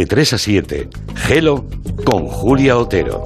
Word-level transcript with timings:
de 0.00 0.06
3 0.06 0.32
a 0.32 0.38
7. 0.38 0.88
Gelo 1.14 1.66
con 2.06 2.26
Julia 2.26 2.78
Otero. 2.78 3.22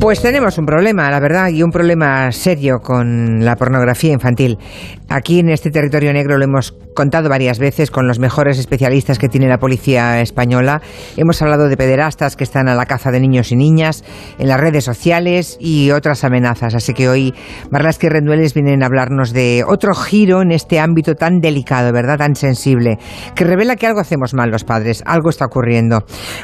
Pues 0.00 0.22
tenemos 0.22 0.56
un 0.56 0.64
problema, 0.64 1.10
la 1.10 1.20
verdad, 1.20 1.48
y 1.48 1.62
un 1.62 1.70
problema 1.70 2.32
serio 2.32 2.78
con 2.82 3.44
la 3.44 3.56
pornografía 3.56 4.12
infantil. 4.12 4.56
Aquí 5.14 5.38
en 5.38 5.48
este 5.48 5.70
territorio 5.70 6.12
negro 6.12 6.38
lo 6.38 6.44
hemos 6.44 6.72
contado 6.92 7.28
varias 7.28 7.60
veces 7.60 7.92
con 7.92 8.08
los 8.08 8.18
mejores 8.18 8.58
especialistas 8.58 9.20
que 9.20 9.28
tiene 9.28 9.46
la 9.46 9.58
policía 9.58 10.20
española. 10.20 10.82
Hemos 11.16 11.40
hablado 11.40 11.68
de 11.68 11.76
pederastas 11.76 12.34
que 12.34 12.42
están 12.42 12.66
a 12.66 12.74
la 12.74 12.84
caza 12.86 13.12
de 13.12 13.20
niños 13.20 13.52
y 13.52 13.56
niñas 13.56 14.02
en 14.40 14.48
las 14.48 14.58
redes 14.58 14.82
sociales 14.82 15.56
y 15.60 15.92
otras 15.92 16.24
amenazas. 16.24 16.74
Así 16.74 16.94
que 16.94 17.08
hoy 17.08 17.32
Marlaski 17.70 18.08
Rendueles 18.08 18.54
vienen 18.54 18.82
a 18.82 18.86
hablarnos 18.86 19.32
de 19.32 19.62
otro 19.64 19.94
giro 19.94 20.42
en 20.42 20.50
este 20.50 20.80
ámbito 20.80 21.14
tan 21.14 21.38
delicado, 21.38 21.92
¿verdad? 21.92 22.18
Tan 22.18 22.34
sensible, 22.34 22.98
que 23.36 23.44
revela 23.44 23.76
que 23.76 23.86
algo 23.86 24.00
hacemos 24.00 24.34
mal 24.34 24.50
los 24.50 24.64
padres, 24.64 25.04
algo 25.06 25.30
está 25.30 25.44
ocurriendo. 25.44 26.00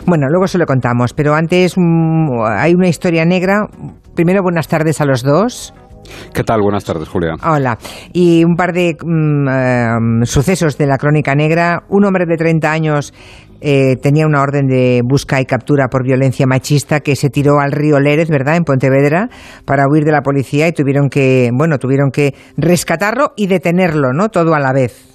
Bueno, 0.06 0.28
luego 0.30 0.46
se 0.46 0.58
lo 0.58 0.66
contamos, 0.66 1.12
pero 1.12 1.34
antes 1.34 1.74
mm, 1.76 2.40
hay 2.46 2.74
una 2.74 2.86
historia 2.86 3.24
negra 3.24 3.66
Primero, 4.14 4.42
buenas 4.42 4.68
tardes 4.68 5.00
a 5.00 5.06
los 5.06 5.22
dos. 5.22 5.72
¿Qué 6.34 6.44
tal? 6.44 6.60
Buenas 6.62 6.84
tardes, 6.84 7.08
Julia. 7.08 7.34
Hola. 7.42 7.78
Y 8.12 8.44
un 8.44 8.54
par 8.56 8.72
de 8.72 8.96
mm, 9.00 9.48
eh, 9.48 10.26
sucesos 10.26 10.78
de 10.78 10.86
la 10.86 10.96
crónica 10.96 11.34
negra. 11.34 11.82
Un 11.88 12.04
hombre 12.04 12.24
de 12.26 12.36
30 12.36 12.70
años 12.70 13.12
eh, 13.60 13.96
tenía 14.02 14.26
una 14.26 14.40
orden 14.40 14.66
de 14.66 15.02
busca 15.04 15.40
y 15.40 15.44
captura 15.44 15.88
por 15.88 16.04
violencia 16.04 16.46
machista 16.46 17.00
que 17.00 17.14
se 17.14 17.28
tiró 17.28 17.60
al 17.60 17.72
río 17.72 18.00
Lérez, 18.00 18.28
¿verdad?, 18.28 18.56
en 18.56 18.64
Pontevedra, 18.64 19.28
para 19.66 19.84
huir 19.90 20.04
de 20.04 20.12
la 20.12 20.22
policía 20.22 20.66
y 20.68 20.72
tuvieron 20.72 21.08
que, 21.10 21.50
bueno, 21.52 21.78
tuvieron 21.78 22.10
que 22.10 22.34
rescatarlo 22.56 23.32
y 23.36 23.48
detenerlo, 23.48 24.12
¿no? 24.14 24.30
Todo 24.30 24.54
a 24.54 24.60
la 24.60 24.72
vez. 24.72 25.06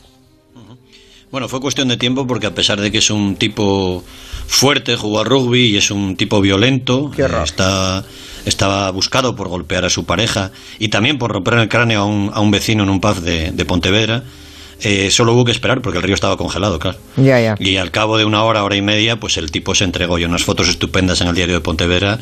Bueno, 1.31 1.49
fue 1.49 1.59
cuestión 1.59 1.88
de 1.88 1.98
tiempo 1.98 2.27
porque 2.27 2.48
a 2.48 2.54
pesar 2.54 2.79
de 2.79 2.91
que 2.91 2.99
es 2.99 3.10
un 3.10 3.35
tipo 3.35 4.04
fuerte, 4.48 4.95
jugó 4.95 5.20
al 5.20 5.26
rugby 5.26 5.71
y 5.71 5.77
es 5.77 5.90
un 5.91 6.15
tipo 6.15 6.40
violento, 6.40 7.12
está, 7.43 8.04
estaba 8.46 8.90
buscado 8.91 9.35
por 9.35 9.48
golpear 9.48 9.85
a 9.85 9.90
su 9.90 10.05
pareja 10.05 10.51
y 10.79 10.90
también 10.90 11.18
por 11.18 11.32
romper 11.32 11.55
el 11.55 11.70
cráneo 11.70 12.01
a 12.01 12.05
un, 12.05 12.32
a 12.34 12.40
un 12.40 12.51
vecino 12.51 12.84
en 12.84 12.90
un 12.90 12.99
pub 12.99 13.20
de, 13.21 13.65
Pontevedra. 13.65 14.24
Eh, 14.82 15.10
solo 15.10 15.34
hubo 15.34 15.46
que 15.46 15.51
esperar 15.51 15.82
porque 15.82 15.98
el 15.98 16.04
río 16.04 16.15
estaba 16.15 16.35
congelado, 16.38 16.79
claro. 16.79 16.98
Y 17.60 17.77
al 17.77 17.91
cabo 17.91 18.18
de 18.18 18.26
una 18.26 18.43
hora, 18.43 18.63
hora 18.63 18.76
y 18.76 18.82
media, 18.82 19.18
pues 19.18 19.38
el 19.38 19.49
tipo 19.49 19.73
se 19.73 19.85
entregó. 19.85 20.20
Y 20.20 20.26
unas 20.26 20.43
fotos 20.43 20.68
estupendas 20.68 21.21
en 21.21 21.27
el 21.29 21.35
diario 21.35 21.55
de 21.55 21.62
Pontevedra 21.62 22.20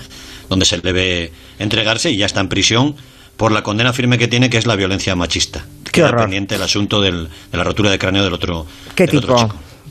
donde 0.49 0.65
se 0.65 0.77
le 0.77 0.93
ve 0.93 1.31
entregarse 1.59 2.11
y 2.11 2.17
ya 2.17 2.25
está 2.25 2.41
en 2.41 2.47
prisión 2.47 2.95
por 3.37 3.51
la 3.51 3.63
condena 3.63 3.93
firme 3.93 4.17
que 4.17 4.27
tiene, 4.27 4.49
que 4.49 4.57
es 4.57 4.65
la 4.65 4.75
violencia 4.75 5.15
machista. 5.15 5.65
Queda 5.91 6.15
pendiente 6.15 6.55
el 6.55 6.61
asunto 6.61 7.01
de 7.01 7.27
la 7.51 7.63
rotura 7.63 7.91
de 7.91 7.99
cráneo 7.99 8.23
del 8.23 8.33
otro, 8.33 8.65
¿Qué 8.95 9.07
tipo? 9.07 9.49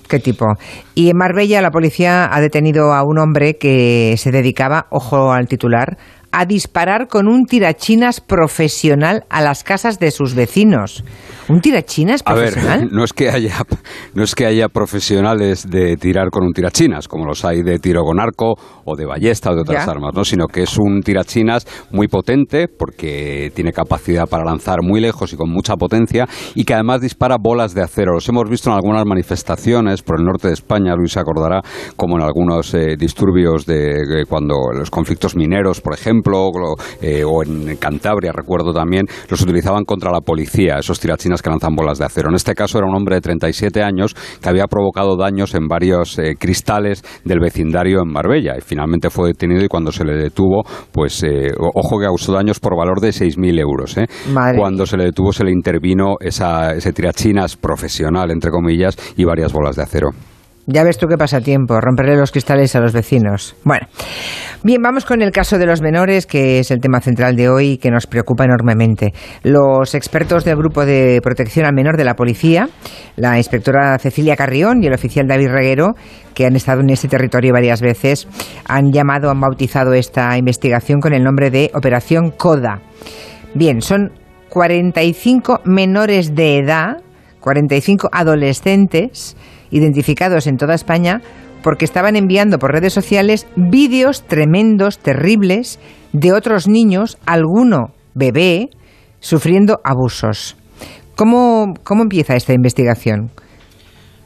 ¿Qué 0.09 0.19
tipo? 0.19 0.47
Y 0.95 1.11
en 1.11 1.17
Marbella 1.17 1.63
la 1.63 1.71
policía 1.71 2.29
ha 2.33 2.41
detenido 2.41 2.93
a 2.93 3.03
un 3.03 3.19
hombre 3.19 3.57
que 3.57 4.15
se 4.19 4.31
dedicaba, 4.31 4.87
ojo 4.91 5.33
al 5.33 5.47
titular, 5.47 5.97
a 6.33 6.47
disparar 6.47 7.09
con 7.09 7.29
un 7.29 7.45
tirachinas 7.45 8.21
profesional 8.21 9.25
a 9.29 9.43
las 9.43 9.63
casas 9.63 9.99
de 9.99 10.11
sus 10.11 10.35
vecinos. 10.35 11.05
¿Un 11.49 11.61
tirachinas 11.61 12.23
profesional? 12.23 12.73
A 12.73 12.83
ver, 12.85 12.89
no 12.93 13.05
es 13.05 13.13
que 13.13 13.29
haya, 13.29 13.55
no 14.15 14.23
es 14.23 14.35
que 14.35 14.47
haya 14.47 14.69
profesionales 14.69 15.69
de 15.69 15.97
tirar 15.97 16.31
con 16.31 16.45
un 16.45 16.53
tirachinas, 16.53 17.07
como 17.09 17.27
los 17.27 17.45
hay 17.45 17.63
de 17.63 17.79
tiro 17.79 18.03
con 18.03 18.19
arco 18.19 18.55
o 18.85 18.97
de 18.97 19.05
ballesta 19.05 19.51
o 19.51 19.55
de 19.55 19.61
otras 19.61 19.87
armas, 19.87 20.15
¿no? 20.15 20.25
sino 20.25 20.47
que 20.47 20.63
es 20.63 20.79
un 20.79 21.03
tirachinas 21.03 21.67
muy 21.91 22.09
potente 22.09 22.69
porque 22.69 23.53
tiene 23.55 23.73
capacidad 23.73 24.27
para 24.27 24.45
lanzar 24.45 24.79
muy 24.83 25.01
lejos 25.01 25.33
y 25.33 25.37
con 25.37 25.51
mucha 25.51 25.77
potencia 25.77 26.27
y 26.55 26.65
que 26.65 26.75
además 26.75 27.03
dispara 27.03 27.37
bolas 27.39 27.75
de 27.75 27.83
acero. 27.83 28.15
Los 28.15 28.29
hemos 28.29 28.49
visto 28.49 28.71
en 28.71 28.77
algunas 28.77 29.05
manifestaciones 29.05 30.03
por 30.03 30.19
el 30.19 30.25
norte 30.25 30.49
de 30.49 30.55
España, 30.55 30.95
Luis 30.97 31.13
se 31.13 31.21
acordará, 31.21 31.61
como 31.97 32.17
en 32.17 32.23
algunos 32.23 32.73
eh, 32.73 32.97
disturbios 32.99 33.67
de 33.67 34.25
cuando 34.29 34.55
los 34.73 34.91
conflictos 34.91 35.37
mineros, 35.37 35.81
por 35.81 35.93
ejemplo, 35.95 36.22
eh, 37.01 37.25
o 37.25 37.43
en 37.43 37.77
Cantabria, 37.77 38.33
recuerdo 38.33 38.73
también, 38.73 39.07
los 39.29 39.43
utilizaban 39.43 39.85
contra 39.85 40.11
la 40.11 40.21
policía, 40.21 40.77
esos 40.79 41.01
tirachinas 41.01 41.43
que 41.43 41.51
lanzan 41.51 41.75
bolas 41.75 41.99
de 41.99 42.05
acero. 42.05 42.29
En 42.29 42.35
este 42.35 42.55
caso 42.55 42.79
era 42.79 42.87
un 42.87 42.95
hombre 42.95 43.17
de 43.17 43.21
37 43.21 43.83
años 43.83 44.15
que 44.41 44.49
había 44.49 44.67
provocado 44.67 45.17
daños 45.17 45.55
en 45.55 45.69
varios 45.69 46.19
eh, 46.19 46.35
cristales 46.39 47.03
del 47.25 47.41
vecindario 47.41 48.01
en 48.03 48.13
Marbella 48.13 48.55
y 48.57 48.61
finalmente 48.61 49.11
fue 49.11 49.29
detenido 49.29 49.65
y 49.65 49.69
cuando 49.69 49.93
se 49.93 50.05
le 50.05 50.15
detuvo, 50.15 50.63
pues 50.93 51.23
eh, 51.23 51.53
ojo 51.59 51.99
que 51.99 52.07
causó 52.07 52.33
daños 52.33 52.61
por 52.61 52.77
valor 52.77 53.01
de 53.01 53.09
6.000 53.09 53.61
euros. 53.61 53.97
Cuando 54.57 54.87
se 54.87 54.97
le 54.97 55.05
detuvo 55.05 55.33
se 55.33 55.45
le 55.45 55.53
intervino 55.53 56.17
esa, 56.21 56.73
ese 56.73 56.93
tirachinas 56.93 57.57
profesional, 57.57 58.31
entre 58.31 58.51
comillas, 58.51 58.97
y 59.17 59.25
varias 59.25 59.53
bolas 59.53 59.77
de 59.77 59.83
acero. 59.83 60.11
Ya 60.67 60.85
ves 60.85 60.97
tú 60.97 61.09
qué 61.09 61.17
pasa 61.17 61.41
tiempo, 61.41 61.81
romperle 61.81 62.17
los 62.17 62.31
cristales 62.31 62.77
a 62.77 62.81
los 62.81 62.93
vecinos. 62.93 63.57
Bueno, 63.65 63.89
bien, 64.63 64.81
vamos 64.81 65.05
con 65.05 65.21
el 65.21 65.33
caso 65.33 65.59
de 65.59 65.67
los 65.67 65.83
menores, 65.83 66.25
que 66.25 66.61
es 66.61 66.71
el 66.71 66.79
tema 66.79 67.01
central 67.01 67.35
de 67.35 67.49
hoy 67.49 67.71
y 67.73 67.79
que 67.79 67.91
nos 67.91 68.07
preocupa 68.07 68.45
enormemente. 68.45 69.13
Los 69.43 69.97
expertos 69.97 70.45
del 70.45 70.57
Grupo 70.57 70.87
de 70.87 71.21
Protección 71.21 71.67
al 71.67 71.75
Menor 71.75 71.97
de 71.97 72.05
la 72.05 72.15
Policía, 72.15 72.69
la 73.17 73.39
inspectora 73.39 73.99
Cecilia 73.99 74.37
Carrión 74.37 74.85
y 74.85 74.87
el 74.87 74.95
oficial 74.95 75.27
David 75.27 75.49
Reguero, 75.49 75.95
que 76.33 76.47
han 76.47 76.55
estado 76.55 76.81
en 76.81 76.91
ese 76.91 77.09
territorio 77.09 77.53
varias 77.53 77.81
veces, 77.81 78.29
han 78.65 78.93
llamado, 78.93 79.31
han 79.31 79.41
bautizado 79.41 79.95
esta 79.95 80.39
investigación 80.39 81.01
con 81.01 81.13
el 81.13 81.25
nombre 81.25 81.51
de 81.51 81.73
Operación 81.75 82.31
CODA. 82.31 82.81
Bien, 83.55 83.81
son 83.81 84.13
45 84.49 85.63
menores 85.65 86.37
de 86.37 86.59
edad, 86.59 86.99
45 87.41 88.11
adolescentes, 88.13 89.37
identificados 89.73 90.47
en 90.47 90.57
toda 90.57 90.75
España 90.75 91.21
porque 91.63 91.85
estaban 91.85 92.17
enviando 92.17 92.59
por 92.59 92.73
redes 92.73 92.93
sociales 92.93 93.47
vídeos 93.57 94.23
tremendos, 94.27 94.99
terribles, 94.99 95.79
de 96.13 96.33
otros 96.33 96.69
niños, 96.69 97.19
alguno 97.25 97.95
bebé, 98.15 98.69
sufriendo 99.21 99.81
abusos. 99.85 100.57
¿Cómo, 101.15 101.75
cómo 101.85 102.03
empieza 102.03 102.37
esta 102.37 102.53
investigación? 102.53 103.31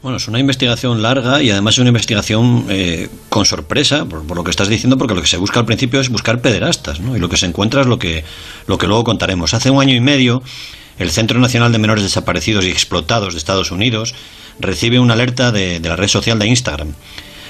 Bueno, 0.03 0.19
es 0.19 0.29
una 0.29 0.39
investigación 0.39 1.03
larga 1.03 1.43
y 1.43 1.51
además 1.51 1.75
es 1.75 1.79
una 1.81 1.89
investigación 1.89 2.67
eh, 2.69 3.09
con 3.29 3.45
sorpresa, 3.45 4.05
por, 4.05 4.37
lo 4.37 4.45
que 4.45 4.51
estás 4.51 4.69
diciendo, 4.69 4.97
porque 4.97 5.15
lo 5.15 5.21
que 5.21 5.27
se 5.27 5.37
busca 5.37 5.59
al 5.59 5.67
principio 5.67 6.01
es 6.01 6.11
buscar 6.11 6.41
pederastas. 6.41 7.01
Y 7.01 7.19
lo 7.19 7.29
que 7.29 7.37
se 7.37 7.47
encuentra 7.47 7.81
es 7.81 7.89
lo 7.89 7.99
que, 7.99 8.23
lo 8.69 8.79
que 8.79 8.87
luego 8.87 9.05
contaremos. 9.05 9.53
Hace 9.53 9.71
un 9.71 9.81
año 9.81 9.95
y 9.95 10.01
medio, 10.01 10.43
el 10.99 11.11
Centro 11.11 11.41
Nacional 11.41 11.73
de 11.73 11.79
Menores 11.79 12.05
Desaparecidos 12.05 12.65
y 12.65 12.71
Explotados 12.71 13.35
de 13.35 13.39
Estados 13.39 13.73
Unidos 13.73 14.15
recibe 14.59 14.99
una 14.99 15.15
alerta 15.15 15.53
de, 15.53 15.81
la 15.81 15.97
red 15.97 16.09
social 16.09 16.39
de 16.39 16.47
Instagram. 16.47 16.94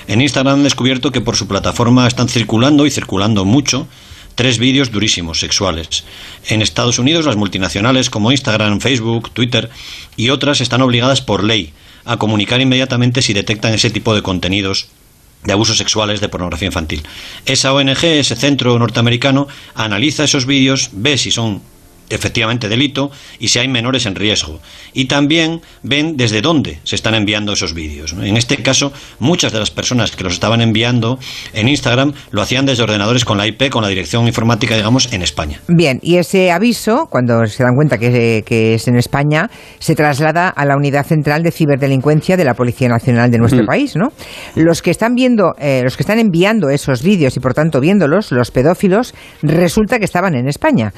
En 0.08 0.20
Instagram 0.20 0.56
han 0.58 0.64
descubierto 0.64 1.10
que 1.10 1.20
por 1.20 1.36
su 1.36 1.48
plataforma 1.48 2.06
están 2.06 2.28
circulando 2.28 2.86
y 2.86 2.90
circulando 2.90 3.44
mucho 3.44 3.88
tres 4.34 4.58
vídeos 4.58 4.92
durísimos 4.92 5.40
sexuales. 5.40 6.04
En 6.48 6.62
Estados 6.62 6.98
Unidos 6.98 7.24
las 7.24 7.36
multinacionales 7.36 8.10
como 8.10 8.30
Instagram, 8.30 8.80
Facebook, 8.80 9.30
Twitter 9.30 9.70
y 10.16 10.30
otras 10.30 10.60
están 10.60 10.82
obligadas 10.82 11.22
por 11.22 11.42
ley 11.42 11.72
a 12.04 12.18
comunicar 12.18 12.60
inmediatamente 12.60 13.22
si 13.22 13.32
detectan 13.32 13.74
ese 13.74 13.90
tipo 13.90 14.14
de 14.14 14.22
contenidos 14.22 14.88
de 15.42 15.52
abusos 15.52 15.78
sexuales 15.78 16.20
de 16.20 16.28
pornografía 16.28 16.66
infantil. 16.66 17.02
Esa 17.46 17.72
ONG, 17.72 18.04
ese 18.04 18.36
centro 18.36 18.78
norteamericano, 18.78 19.48
analiza 19.74 20.24
esos 20.24 20.46
vídeos, 20.46 20.90
ve 20.92 21.18
si 21.18 21.30
son 21.30 21.62
efectivamente 22.10 22.68
delito 22.68 23.10
y 23.38 23.48
si 23.48 23.58
hay 23.58 23.68
menores 23.68 24.06
en 24.06 24.14
riesgo. 24.14 24.60
Y 24.92 25.06
también 25.06 25.60
ven 25.82 26.16
desde 26.16 26.40
dónde 26.40 26.78
se 26.84 26.96
están 26.96 27.14
enviando 27.14 27.52
esos 27.52 27.74
vídeos. 27.74 28.12
En 28.12 28.36
este 28.36 28.56
caso, 28.58 28.92
muchas 29.18 29.52
de 29.52 29.58
las 29.58 29.70
personas 29.70 30.14
que 30.14 30.24
los 30.24 30.34
estaban 30.34 30.60
enviando 30.60 31.18
en 31.52 31.68
Instagram 31.68 32.12
lo 32.30 32.42
hacían 32.42 32.66
desde 32.66 32.82
ordenadores 32.82 33.24
con 33.24 33.38
la 33.38 33.46
IP, 33.46 33.70
con 33.70 33.82
la 33.82 33.88
dirección 33.88 34.26
informática, 34.26 34.76
digamos, 34.76 35.12
en 35.12 35.22
España. 35.22 35.60
Bien, 35.68 35.98
y 36.02 36.16
ese 36.16 36.50
aviso, 36.50 37.06
cuando 37.10 37.46
se 37.46 37.62
dan 37.62 37.74
cuenta 37.74 37.98
que, 37.98 38.44
es 38.46 38.88
en 38.88 38.96
España, 38.96 39.50
se 39.78 39.94
traslada 39.94 40.48
a 40.48 40.64
la 40.64 40.76
Unidad 40.76 41.04
Central 41.04 41.42
de 41.42 41.50
Ciberdelincuencia 41.50 42.36
de 42.36 42.44
la 42.44 42.54
Policía 42.54 42.88
Nacional 42.88 43.30
de 43.30 43.38
nuestro 43.38 43.64
país, 43.64 43.96
¿no? 43.96 44.12
Los 44.54 44.82
que 44.82 44.90
están 44.90 45.14
viendo, 45.14 45.54
eh, 45.58 45.80
los 45.82 45.96
que 45.96 46.02
están 46.02 46.18
enviando 46.18 46.70
esos 46.70 47.02
vídeos 47.02 47.36
y 47.36 47.40
por 47.40 47.54
tanto 47.54 47.80
viéndolos, 47.80 48.32
los 48.32 48.50
pedófilos, 48.50 49.14
resulta 49.42 49.98
que 49.98 50.04
estaban 50.04 50.34
en 50.34 50.48
España. 50.48 50.92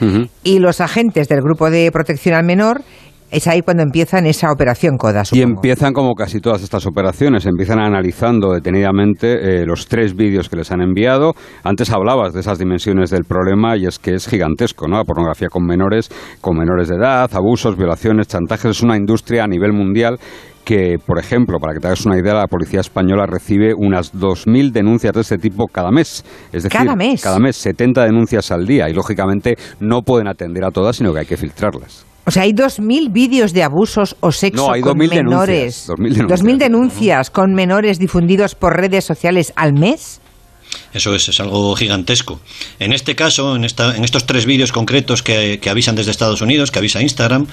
Y 0.45 0.59
los 0.59 0.81
agentes 0.81 0.98
agentes 0.99 1.29
del 1.29 1.43
Grupo 1.43 1.71
de 1.71 1.93
Protección 1.93 2.35
al 2.35 2.43
Menor 2.43 2.83
es 3.31 3.47
ahí 3.47 3.63
cuando 3.63 3.83
empiezan 3.83 4.27
esa 4.27 4.51
operación 4.51 4.97
CODA. 4.97 5.23
Y 5.33 5.43
empiezan 5.43 5.93
como 5.93 6.15
casi 6.15 6.41
todas 6.41 6.63
estas 6.63 6.87
operaciones, 6.87 7.47
empiezan 7.47 7.79
analizando 7.79 8.53
detenidamente 8.53 9.63
eh, 9.63 9.67
los 9.67 9.87
tres 9.87 10.15
vídeos 10.15 10.49
que 10.49 10.57
les 10.57 10.71
han 10.73 10.81
enviado. 10.81 11.35
Antes 11.65 11.91
hablabas 11.91 12.33
de 12.33 12.41
esas 12.41 12.59
dimensiones 12.59 13.11
del 13.11 13.25
problema 13.25 13.77
y 13.77 13.87
es 13.87 13.99
que 13.99 14.15
es 14.15 14.27
gigantesco, 14.29 14.89
¿no? 14.89 14.97
La 14.97 15.05
pornografía 15.05 15.49
con 15.49 15.65
menores, 15.67 16.09
con 16.41 16.57
menores 16.57 16.89
de 16.89 16.97
edad, 16.97 17.31
abusos, 17.35 17.77
violaciones, 17.77 18.29
chantajes, 18.29 18.71
es 18.71 18.83
una 18.83 18.97
industria 18.97 19.45
a 19.45 19.47
nivel 19.47 19.73
mundial 19.73 20.19
que, 20.65 20.99
por 20.99 21.19
ejemplo, 21.19 21.59
para 21.61 21.73
que 21.73 21.81
te 21.81 21.87
hagas 21.87 22.05
una 22.05 22.19
idea, 22.19 22.35
la 22.35 22.47
policía 22.47 22.81
española 22.81 23.25
recibe 23.27 23.73
unas 23.75 24.13
2.000 24.13 24.71
denuncias 24.71 25.15
de 25.15 25.23
este 25.23 25.39
tipo 25.39 25.67
cada 25.67 25.91
mes. 25.91 26.23
Es 26.53 26.65
decir, 26.65 26.79
cada 26.79 26.95
mes. 26.95 27.23
Cada 27.23 27.39
mes, 27.39 27.57
70 27.57 28.05
denuncias 28.05 28.51
al 28.51 28.67
día 28.67 28.87
y, 28.91 28.93
lógicamente, 28.93 29.57
no 29.81 30.03
pueden 30.03 30.29
atender 30.29 30.65
a 30.67 30.71
todas, 30.71 30.97
sino 30.97 31.15
que 31.15 31.21
hay 31.21 31.27
que 31.27 31.39
filtrarlas. 31.39 32.08
O 32.29 32.31
sea, 32.31 32.43
hay 32.43 32.53
2.000 32.53 33.11
vídeos 33.11 33.55
de 33.55 33.63
abusos 33.63 34.15
o 34.21 34.31
sexo 34.33 34.71
hay 34.71 34.83
con 34.83 34.99
menores. 34.99 35.89
2.000 35.89 36.13
denuncias. 36.13 36.43
2.000 36.43 36.59
denuncias 36.59 37.31
con 37.31 37.55
menores 37.55 37.99
difundidos 37.99 38.55
por 38.55 38.77
redes 38.77 39.07
sociales 39.07 39.55
al 39.57 39.73
mes. 39.73 40.21
Eso 40.93 41.15
es, 41.15 41.27
es, 41.31 41.41
algo 41.41 41.75
gigantesco. 41.75 42.39
En 42.81 42.93
este 42.93 43.15
caso, 43.15 43.57
en, 43.57 43.65
esta, 43.65 43.97
en 43.97 44.05
estos 44.05 44.27
tres 44.27 44.45
vídeos 44.45 44.73
concretos 44.73 45.23
que, 45.23 45.59
que, 45.59 45.71
avisan 45.71 45.95
desde 45.95 46.11
Estados 46.11 46.43
Unidos, 46.43 46.71
que 46.71 46.79
avisa 46.79 47.01
Instagram, 47.01 47.47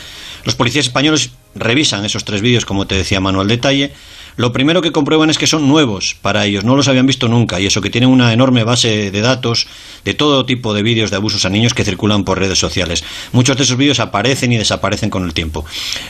los 0.43 0.55
policías 0.55 0.87
españoles 0.87 1.31
revisan 1.55 2.05
esos 2.05 2.25
tres 2.25 2.41
vídeos, 2.41 2.65
como 2.65 2.85
te 2.85 2.95
decía 2.95 3.19
Manuel 3.19 3.47
Detalle. 3.47 3.93
Lo 4.37 4.51
primero 4.51 4.81
que 4.81 4.91
comprueban 4.91 5.29
es 5.29 5.37
que 5.37 5.47
son 5.47 5.67
nuevos 5.69 6.17
para 6.21 6.45
ellos, 6.45 6.65
no 6.65 6.75
los 6.75 6.89
habían 6.89 7.05
visto 7.05 7.29
nunca, 7.29 7.61
y 7.61 7.67
eso 7.67 7.79
que 7.79 7.89
tienen 7.89 8.09
una 8.09 8.33
enorme 8.33 8.65
base 8.65 9.09
de 9.09 9.21
datos 9.21 9.67
de 10.03 10.13
todo 10.13 10.45
tipo 10.45 10.73
de 10.73 10.83
vídeos 10.83 11.09
de 11.09 11.15
abusos 11.15 11.45
a 11.45 11.49
niños 11.49 11.73
que 11.73 11.85
circulan 11.85 12.25
por 12.25 12.37
redes 12.37 12.59
sociales. 12.59 13.05
Muchos 13.31 13.55
de 13.55 13.63
esos 13.63 13.77
vídeos 13.77 14.01
aparecen 14.01 14.51
y 14.51 14.57
desaparecen 14.57 15.09
con 15.09 15.23
el 15.23 15.33
tiempo. 15.33 15.65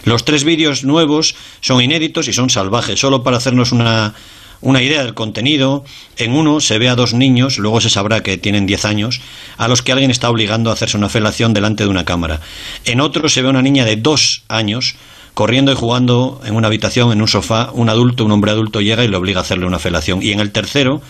Los 0.06 0.25
tres 0.25 0.44
vídeos 0.44 0.83
nuevos 0.83 1.36
son 1.62 1.83
inéditos 1.83 2.27
y 2.27 2.33
son 2.33 2.50
salvajes, 2.50 3.00
solo 3.00 3.21
para 3.21 3.38
hacernos 3.38 3.71
una, 3.71 4.15
una 4.62 4.81
idea 4.81 5.03
del 5.03 5.13
contenido. 5.13 5.86
En 6.18 6.31
uno 6.33 6.62
se 6.62 6.80
ve 6.80 6.89
a 6.89 6.95
dos 6.95 7.13
niños, 7.13 7.59
luego 7.59 7.80
se 7.80 7.92
sabrá 7.92 8.24
que 8.24 8.38
tienen 8.38 8.65
10 8.65 8.86
años, 8.86 9.21
a 9.57 9.68
los 9.68 9.83
que 9.83 9.92
alguien 9.92 10.09
está 10.09 10.31
obligando 10.31 10.71
a 10.71 10.74
hacerse 10.74 10.97
una 10.97 11.09
felación 11.09 11.53
delante 11.53 11.83
de 11.83 11.89
una 11.89 12.06
cámara. 12.06 12.42
En 12.86 13.01
otro 13.01 13.30
se 13.30 13.44
ve 13.44 13.47
a 13.47 13.51
una 13.51 13.62
niña 13.62 13.86
de 13.86 13.97
2 13.97 14.44
años 14.47 14.95
corriendo 15.35 15.71
y 15.71 15.75
jugando 15.75 16.41
en 16.45 16.55
una 16.55 16.67
habitación, 16.67 17.11
en 17.11 17.21
un 17.21 17.27
sofá, 17.27 17.69
un 17.73 17.89
adulto, 17.89 18.25
un 18.25 18.31
hombre 18.31 18.51
adulto 18.51 18.81
llega 18.81 19.03
y 19.03 19.07
le 19.07 19.17
obliga 19.17 19.39
a 19.39 19.43
hacerle 19.43 19.67
una 19.67 19.79
felación. 19.79 20.23
Y 20.23 20.31
en 20.31 20.39
el 20.39 20.51
tercero, 20.51 21.01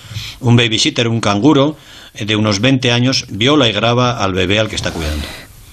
un 0.42 0.58
babysitter, 0.58 1.08
un 1.08 1.22
canguro 1.22 1.78
de 2.14 2.36
unos 2.36 2.60
20 2.60 2.92
años, 2.92 3.26
viola 3.30 3.70
y 3.70 3.72
graba 3.72 4.18
al 4.18 4.34
bebé 4.34 4.60
al 4.60 4.68
que 4.68 4.76
está 4.76 4.92
cuidando. 4.92 5.26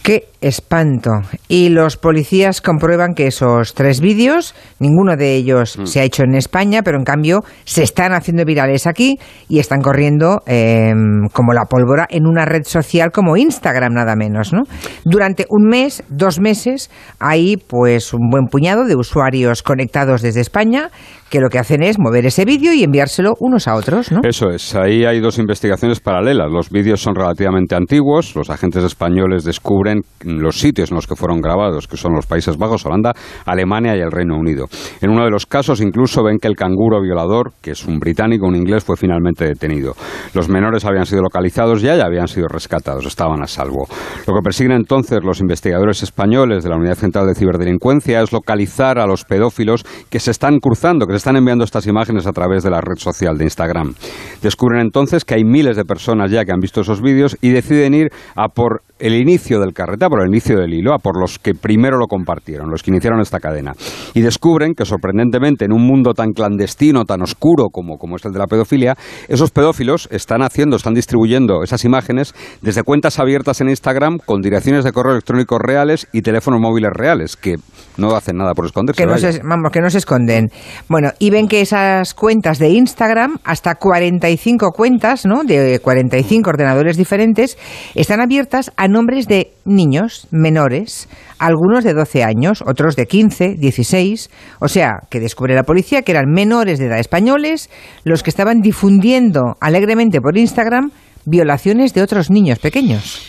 ¡Qué 0.02 0.25
espanto! 0.40 1.10
Y 1.46 1.69
los 1.69 1.96
policías 1.96 2.60
comprueban 2.60 3.14
que 3.14 3.28
esos 3.28 3.72
tres 3.75 4.00
vídeos, 4.00 4.52
ninguno 4.81 5.16
de 5.16 5.37
ellos 5.37 5.78
Mm. 5.78 5.87
se 5.87 6.00
ha 6.00 6.02
hecho 6.02 6.25
en 6.25 6.34
España, 6.34 6.82
pero 6.82 6.99
en 6.99 7.04
cambio 7.04 7.44
se 7.64 7.84
están 7.84 8.12
haciendo 8.12 8.44
virales 8.44 8.88
aquí 8.88 9.20
y 9.49 9.60
están 9.60 9.81
corriendo 9.81 10.43
eh, 10.46 10.93
como 11.32 11.52
la 11.52 11.66
pólvora 11.70 12.08
en 12.10 12.26
una 12.26 12.44
red 12.44 12.64
social 12.64 13.12
como 13.12 13.37
Instagram, 13.37 13.93
nada 13.94 14.16
menos, 14.16 14.52
¿no? 14.52 14.62
Durante 15.04 15.46
un 15.49 15.69
mes, 15.69 16.02
dos 16.08 16.40
meses, 16.40 16.90
hay 17.20 17.56
pues 17.56 18.12
un 18.12 18.28
buen 18.28 18.46
puñado 18.46 18.84
de 18.84 18.96
usuarios 18.96 19.62
conectados 19.62 20.20
desde 20.20 20.40
España 20.40 20.90
que 21.32 21.40
lo 21.40 21.49
que 21.49 21.58
hacen 21.58 21.82
es 21.82 21.99
mover 21.99 22.26
ese 22.26 22.44
vídeo 22.44 22.75
y 22.75 22.84
enviárselo 22.84 23.32
unos 23.40 23.67
a 23.67 23.75
otros, 23.75 24.12
¿no? 24.12 24.20
Eso 24.23 24.50
es, 24.50 24.75
ahí 24.75 25.06
hay 25.06 25.19
dos 25.19 25.38
investigaciones 25.38 25.99
paralelas. 25.99 26.52
Los 26.52 26.69
vídeos 26.69 27.00
son 27.00 27.14
relativamente 27.14 27.75
antiguos, 27.75 28.37
los 28.37 28.50
agentes 28.50 28.84
españoles 28.84 29.43
descubren 29.43 30.02
los 30.25 30.61
sitios 30.61 30.90
en 30.90 30.96
los 30.96 31.06
que 31.06 31.17
fueron 31.17 31.40
grabados, 31.40 31.88
que 31.88 31.96
son 31.96 32.12
los 32.12 32.26
Países 32.26 32.58
Bajos, 32.58 32.84
Holanda, 32.84 33.14
Alemania 33.46 33.96
y 33.96 34.00
el 34.00 34.11
Reino 34.11 34.37
Unido. 34.37 34.67
En 35.00 35.08
uno 35.08 35.25
de 35.25 35.31
los 35.31 35.46
casos 35.46 35.81
incluso 35.81 36.23
ven 36.23 36.37
que 36.38 36.49
el 36.49 36.55
canguro 36.55 37.00
violador, 37.00 37.55
que 37.62 37.70
es 37.70 37.87
un 37.87 37.99
británico, 37.99 38.46
un 38.46 38.55
inglés, 38.55 38.85
fue 38.85 38.99
finalmente 38.99 39.46
detenido. 39.46 39.94
Los 40.35 40.50
menores 40.50 40.85
habían 40.85 41.06
sido 41.06 41.23
localizados 41.23 41.81
ya 41.81 41.96
y 41.96 42.00
habían 42.00 42.28
sido 42.28 42.46
rescatados, 42.46 43.06
estaban 43.06 43.43
a 43.43 43.46
salvo. 43.46 43.87
Lo 44.26 44.35
que 44.35 44.43
persiguen 44.44 44.73
entonces 44.73 45.20
los 45.25 45.40
investigadores 45.40 46.02
españoles 46.02 46.62
de 46.62 46.69
la 46.69 46.76
Unidad 46.76 46.96
Central 46.96 47.26
de 47.26 47.35
Ciberdelincuencia 47.35 48.20
es 48.20 48.32
localizar 48.32 48.99
a 48.99 49.06
los 49.06 49.25
pedófilos 49.25 49.82
que 50.11 50.20
se 50.20 50.31
están 50.31 50.58
cruzando, 50.58 51.06
que 51.06 51.14
se 51.14 51.22
están 51.23 51.37
enviando 51.37 51.63
estas 51.63 51.87
imágenes 51.87 52.27
a 52.27 52.33
través 52.33 52.65
de 52.65 52.71
la 52.71 52.81
red 52.81 52.97
social 52.97 53.39
de 53.39 53.45
Instagram. 53.45 53.95
Descubren 54.43 54.81
entonces 54.81 55.25
que 55.25 55.35
hay 55.35 55.45
miles 55.45 55.77
de 55.77 55.85
personas 55.85 56.33
ya 56.33 56.45
que 56.45 56.51
han 56.51 56.59
visto 56.59 56.81
esos 56.81 57.01
vídeos 57.01 57.39
y 57.41 57.51
deciden 57.51 57.95
ir 57.95 58.13
a 58.35 58.49
por 58.49 58.83
el 59.02 59.14
inicio 59.14 59.58
del 59.58 59.72
carrete, 59.72 60.04
a 60.04 60.08
por 60.08 60.22
el 60.22 60.28
inicio 60.28 60.56
del 60.56 60.72
hilo, 60.72 60.94
a 60.94 60.99
por 60.99 61.19
los 61.19 61.40
que 61.40 61.54
primero 61.54 61.99
lo 61.99 62.06
compartieron, 62.06 62.70
los 62.70 62.82
que 62.82 62.93
iniciaron 62.93 63.20
esta 63.20 63.40
cadena. 63.40 63.72
Y 64.14 64.20
descubren 64.20 64.75
que 64.75 64.84
sorprendentemente 64.84 65.64
en 65.64 65.72
un 65.72 65.84
mundo 65.84 66.14
tan 66.14 66.31
clandestino, 66.32 67.04
tan 67.04 67.20
oscuro 67.20 67.69
como, 67.70 67.99
como 67.99 68.14
es 68.16 68.25
el 68.25 68.32
de 68.32 68.38
la 68.38 68.46
pedofilia, 68.46 68.94
esos 69.28 69.50
pedófilos 69.50 70.08
están 70.12 70.43
haciendo, 70.43 70.76
están 70.76 70.94
distribuyendo 70.94 71.64
esas 71.64 71.84
imágenes 71.84 72.32
desde 72.60 72.84
cuentas 72.84 73.19
abiertas 73.19 73.60
en 73.60 73.70
Instagram 73.70 74.19
con 74.25 74.40
direcciones 74.40 74.84
de 74.84 74.93
correo 74.93 75.12
electrónico 75.12 75.58
reales 75.58 76.06
y 76.12 76.22
teléfonos 76.22 76.60
móviles 76.60 76.93
reales, 76.94 77.37
que 77.37 77.56
no 77.96 78.14
hacen 78.14 78.37
nada 78.37 78.54
por 78.54 78.66
esconderse. 78.66 79.02
que 79.02 79.06
no, 79.06 79.14
vaya. 79.14 79.32
se, 79.32 79.40
vamos, 79.43 79.72
que 79.72 79.81
no 79.81 79.90
se 79.90 79.99
esconden. 79.99 80.49
Bueno, 80.88 81.10
y 81.19 81.31
ven 81.31 81.49
que 81.49 81.60
esas 81.60 82.14
cuentas 82.14 82.60
de 82.60 82.69
Instagram, 82.69 83.38
hasta 83.43 83.75
45 83.75 84.70
cuentas, 84.70 85.26
¿no? 85.26 85.43
De 85.43 85.81
45 85.81 86.50
ordenadores 86.50 86.96
diferentes, 86.96 87.58
están 87.96 88.20
abiertas 88.20 88.70
a 88.76 88.92
nombres 88.93 89.27
de 89.27 89.53
niños 89.65 90.27
menores, 90.31 91.09
algunos 91.39 91.83
de 91.85 91.94
12 91.94 92.23
años, 92.23 92.62
otros 92.67 92.94
de 92.94 93.06
15, 93.06 93.56
16. 93.59 94.31
O 94.61 94.69
sea, 94.69 95.00
que 95.11 95.21
descubre 95.21 95.55
la 95.55 95.65
policía 95.65 96.03
que 96.03 96.12
eran 96.12 96.27
menores 96.31 96.79
de 96.79 96.87
edad 96.87 97.00
españoles 97.00 97.71
los 98.05 98.23
que 98.23 98.31
estaban 98.31 98.61
difundiendo 98.61 99.56
alegremente 99.61 100.21
por 100.21 100.37
Instagram 100.37 100.91
violaciones 101.25 101.94
de 101.94 102.03
otros 102.03 102.31
niños 102.31 102.59
pequeños. 102.59 103.21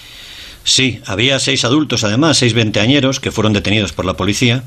Sí, 0.63 1.01
había 1.05 1.39
seis 1.39 1.65
adultos, 1.65 2.03
además, 2.03 2.37
seis 2.37 2.53
veinteañeros 2.53 3.19
que 3.19 3.31
fueron 3.31 3.53
detenidos 3.53 3.93
por 3.93 4.05
la 4.05 4.13
policía. 4.13 4.63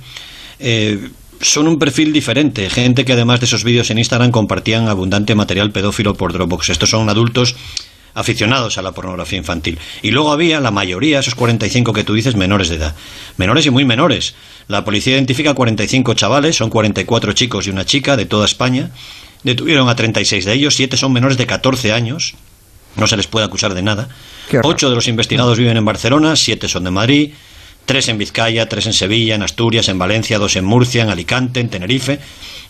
Eh, 0.58 1.08
son 1.40 1.68
un 1.68 1.78
perfil 1.78 2.12
diferente, 2.12 2.68
gente 2.70 3.04
que 3.04 3.12
además 3.12 3.40
de 3.40 3.46
esos 3.46 3.64
vídeos 3.64 3.90
en 3.90 3.98
Instagram 3.98 4.30
compartían 4.30 4.88
abundante 4.88 5.34
material 5.34 5.70
pedófilo 5.70 6.14
por 6.14 6.32
Dropbox. 6.32 6.70
Estos 6.70 6.90
son 6.90 7.08
adultos 7.08 7.56
aficionados 8.16 8.78
a 8.78 8.82
la 8.82 8.92
pornografía 8.92 9.38
infantil. 9.38 9.78
Y 10.02 10.10
luego 10.10 10.32
había 10.32 10.58
la 10.58 10.70
mayoría, 10.70 11.20
esos 11.20 11.34
45 11.34 11.92
que 11.92 12.02
tú 12.02 12.14
dices, 12.14 12.34
menores 12.34 12.70
de 12.70 12.76
edad. 12.76 12.96
Menores 13.36 13.66
y 13.66 13.70
muy 13.70 13.84
menores. 13.84 14.34
La 14.68 14.84
policía 14.84 15.14
identifica 15.14 15.54
45 15.54 16.14
chavales, 16.14 16.56
son 16.56 16.70
44 16.70 17.34
chicos 17.34 17.66
y 17.66 17.70
una 17.70 17.84
chica 17.84 18.16
de 18.16 18.24
toda 18.24 18.46
España. 18.46 18.90
Detuvieron 19.44 19.88
a 19.90 19.94
36 19.94 20.46
de 20.46 20.52
ellos, 20.54 20.74
7 20.74 20.96
son 20.96 21.12
menores 21.12 21.36
de 21.36 21.46
14 21.46 21.92
años. 21.92 22.34
No 22.96 23.06
se 23.06 23.18
les 23.18 23.26
puede 23.26 23.44
acusar 23.44 23.74
de 23.74 23.82
nada. 23.82 24.08
Ocho 24.62 24.88
de 24.88 24.96
los 24.96 25.08
investigados 25.08 25.58
viven 25.58 25.76
en 25.76 25.84
Barcelona, 25.84 26.36
siete 26.36 26.68
son 26.68 26.84
de 26.84 26.90
Madrid, 26.90 27.32
tres 27.84 28.08
en 28.08 28.16
Vizcaya, 28.16 28.66
tres 28.66 28.86
en 28.86 28.94
Sevilla, 28.94 29.34
en 29.34 29.42
Asturias, 29.42 29.88
en 29.88 29.98
Valencia, 29.98 30.38
dos 30.38 30.56
en 30.56 30.64
Murcia, 30.64 31.02
en 31.02 31.10
Alicante, 31.10 31.60
en 31.60 31.68
Tenerife 31.68 32.18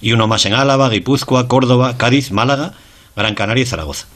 y 0.02 0.10
uno 0.10 0.26
más 0.26 0.44
en 0.46 0.54
Álava, 0.54 0.88
Guipúzcoa, 0.88 1.46
Córdoba, 1.46 1.96
Cádiz, 1.96 2.32
Málaga, 2.32 2.74
Gran 3.16 3.34
Canaria 3.34 3.62
y 3.62 3.66
Zaragoza. 3.66 4.06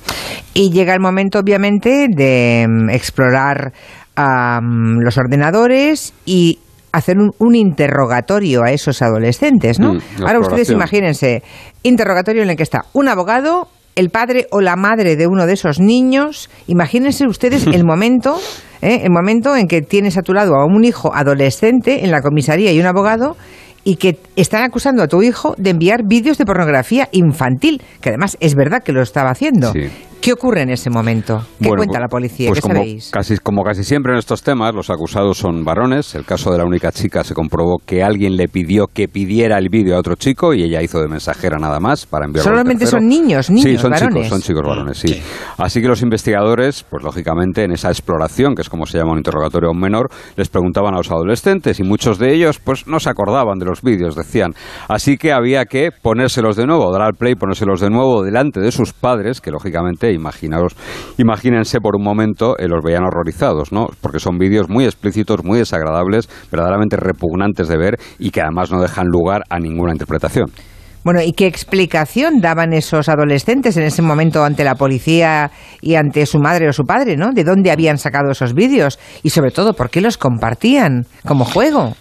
Y 0.54 0.70
llega 0.70 0.94
el 0.94 1.00
momento, 1.00 1.38
obviamente, 1.38 2.06
de 2.08 2.66
mm, 2.68 2.90
explorar 2.90 3.72
los 4.16 5.16
ordenadores 5.16 6.12
y 6.26 6.58
hacer 6.92 7.16
un, 7.16 7.30
un 7.38 7.54
interrogatorio 7.54 8.62
a 8.62 8.70
esos 8.70 9.00
adolescentes, 9.00 9.78
¿no? 9.78 9.94
Mm, 9.94 10.00
Ahora 10.26 10.40
ustedes 10.40 10.68
imagínense, 10.70 11.42
interrogatorio 11.82 12.42
en 12.42 12.50
el 12.50 12.56
que 12.56 12.62
está 12.62 12.84
un 12.92 13.08
abogado, 13.08 13.68
el 13.96 14.10
padre 14.10 14.46
o 14.50 14.60
la 14.60 14.76
madre 14.76 15.16
de 15.16 15.26
uno 15.26 15.46
de 15.46 15.54
esos 15.54 15.80
niños. 15.80 16.50
Imagínense 16.66 17.26
ustedes 17.26 17.66
el 17.66 17.84
momento, 17.86 18.38
¿eh? 18.82 19.00
el 19.04 19.10
momento 19.10 19.56
en 19.56 19.68
que 19.68 19.82
tienes 19.82 20.18
a 20.18 20.22
tu 20.22 20.32
lado 20.34 20.56
a 20.56 20.66
un 20.66 20.84
hijo 20.84 21.14
adolescente 21.14 22.04
en 22.04 22.10
la 22.10 22.20
comisaría 22.20 22.72
y 22.72 22.80
un 22.80 22.86
abogado 22.86 23.36
y 23.84 23.96
que 23.96 24.18
están 24.36 24.62
acusando 24.62 25.02
a 25.02 25.08
tu 25.08 25.22
hijo 25.22 25.54
de 25.58 25.70
enviar 25.70 26.02
vídeos 26.02 26.38
de 26.38 26.46
pornografía 26.46 27.08
infantil, 27.12 27.82
que 28.00 28.10
además 28.10 28.36
es 28.40 28.54
verdad 28.54 28.82
que 28.82 28.92
lo 28.92 29.02
estaba 29.02 29.30
haciendo. 29.30 29.72
Sí. 29.72 29.88
¿Qué 30.20 30.34
ocurre 30.34 30.62
en 30.62 30.70
ese 30.70 30.90
momento? 30.90 31.38
¿Qué 31.58 31.68
Bueno, 31.68 31.78
cuenta 31.78 31.98
la 31.98 32.08
policía? 32.08 32.48
pues 32.48 32.58
¿Qué 32.58 32.62
como 32.62 32.74
sabéis? 32.74 33.10
Casi, 33.10 33.38
como 33.38 33.64
casi 33.64 33.84
siempre 33.84 34.12
en 34.12 34.18
estos 34.18 34.42
temas, 34.42 34.74
los 34.74 34.90
acusados 34.90 35.38
son 35.38 35.64
varones. 35.64 36.14
El 36.14 36.26
caso 36.26 36.52
de 36.52 36.58
la 36.58 36.64
única 36.66 36.92
chica 36.92 37.24
se 37.24 37.32
comprobó 37.32 37.78
que 37.86 38.02
alguien 38.02 38.36
le 38.36 38.46
pidió 38.48 38.86
que 38.86 39.08
pidiera 39.08 39.56
el 39.56 39.70
vídeo 39.70 39.96
a 39.96 39.98
otro 39.98 40.16
chico 40.16 40.52
y 40.52 40.62
ella 40.62 40.82
hizo 40.82 41.00
de 41.00 41.08
mensajera 41.08 41.56
nada 41.58 41.80
más 41.80 42.04
para 42.04 42.26
enviarlo. 42.26 42.50
Solamente 42.50 42.86
son 42.86 43.08
niños, 43.08 43.46
Sí, 43.46 43.54
niños, 43.54 43.80
son 43.80 43.92
varones. 43.92 44.14
chicos, 44.14 44.28
son 44.28 44.42
chicos 44.42 44.62
varones, 44.62 44.98
sí. 44.98 45.08
Sí. 45.08 45.22
Así 45.56 45.80
que 45.80 45.88
los 45.88 46.02
investigadores, 46.02 46.84
pues 46.88 47.02
lógicamente 47.02 47.64
en 47.64 47.72
esa 47.72 47.88
exploración, 47.88 48.54
que 48.54 48.60
es 48.60 48.68
como 48.68 48.84
se 48.84 48.98
llama 48.98 49.12
un 49.12 49.18
interrogatorio 49.18 49.70
a 49.70 49.72
un 49.72 49.80
menor, 49.80 50.10
les 50.36 50.48
preguntaban 50.50 50.92
a 50.92 50.98
los 50.98 51.10
adolescentes 51.10 51.80
y 51.80 51.82
muchos 51.82 52.18
de 52.18 52.34
ellos 52.34 52.58
pues 52.58 52.86
no 52.86 53.00
se 53.00 53.08
acordaban 53.08 53.58
de 53.58 53.64
los 53.64 53.80
vídeos, 53.80 54.16
decían. 54.16 54.52
Así 54.86 55.16
que 55.16 55.32
había 55.32 55.64
que 55.64 55.90
ponérselos 55.92 56.56
de 56.56 56.66
nuevo, 56.66 56.92
dar 56.92 57.02
al 57.02 57.14
play, 57.14 57.36
ponérselos 57.36 57.80
de 57.80 57.88
nuevo 57.88 58.22
delante 58.22 58.60
de 58.60 58.70
sus 58.70 58.92
padres, 58.92 59.40
que 59.40 59.50
lógicamente, 59.50 60.09
imaginaros, 60.12 60.76
imagínense 61.18 61.80
por 61.80 61.96
un 61.96 62.02
momento, 62.02 62.56
eh, 62.58 62.68
los 62.68 62.82
veían 62.84 63.04
horrorizados, 63.04 63.72
¿no? 63.72 63.86
Porque 64.00 64.20
son 64.20 64.38
vídeos 64.38 64.68
muy 64.68 64.84
explícitos, 64.84 65.44
muy 65.44 65.58
desagradables, 65.58 66.28
verdaderamente 66.50 66.96
repugnantes 66.96 67.68
de 67.68 67.76
ver 67.76 67.98
y 68.18 68.30
que 68.30 68.40
además 68.40 68.70
no 68.70 68.80
dejan 68.80 69.06
lugar 69.06 69.42
a 69.48 69.58
ninguna 69.58 69.92
interpretación. 69.92 70.50
Bueno, 71.02 71.22
¿y 71.22 71.32
qué 71.32 71.46
explicación 71.46 72.40
daban 72.40 72.74
esos 72.74 73.08
adolescentes 73.08 73.76
en 73.78 73.84
ese 73.84 74.02
momento 74.02 74.44
ante 74.44 74.64
la 74.64 74.74
policía 74.74 75.50
y 75.80 75.94
ante 75.94 76.26
su 76.26 76.38
madre 76.38 76.68
o 76.68 76.72
su 76.74 76.84
padre, 76.84 77.16
¿no? 77.16 77.32
¿De 77.32 77.42
dónde 77.42 77.70
habían 77.70 77.96
sacado 77.96 78.32
esos 78.32 78.52
vídeos? 78.52 78.98
Y 79.22 79.30
sobre 79.30 79.50
todo, 79.50 79.72
¿por 79.72 79.88
qué 79.88 80.02
los 80.02 80.18
compartían 80.18 81.06
como 81.24 81.46
juego? 81.46 81.94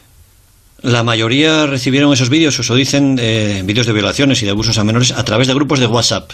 La 0.82 1.04
mayoría 1.04 1.66
recibieron 1.66 2.12
esos 2.12 2.30
vídeos, 2.30 2.60
eso 2.60 2.76
dicen, 2.76 3.18
eh, 3.20 3.62
vídeos 3.66 3.88
de 3.88 3.94
violaciones 3.94 4.42
y 4.42 4.46
de 4.46 4.52
abusos 4.52 4.78
a 4.78 4.84
menores 4.84 5.12
a 5.12 5.24
través 5.24 5.48
de 5.48 5.54
grupos 5.54 5.80
de 5.80 5.88
WhatsApp. 5.88 6.32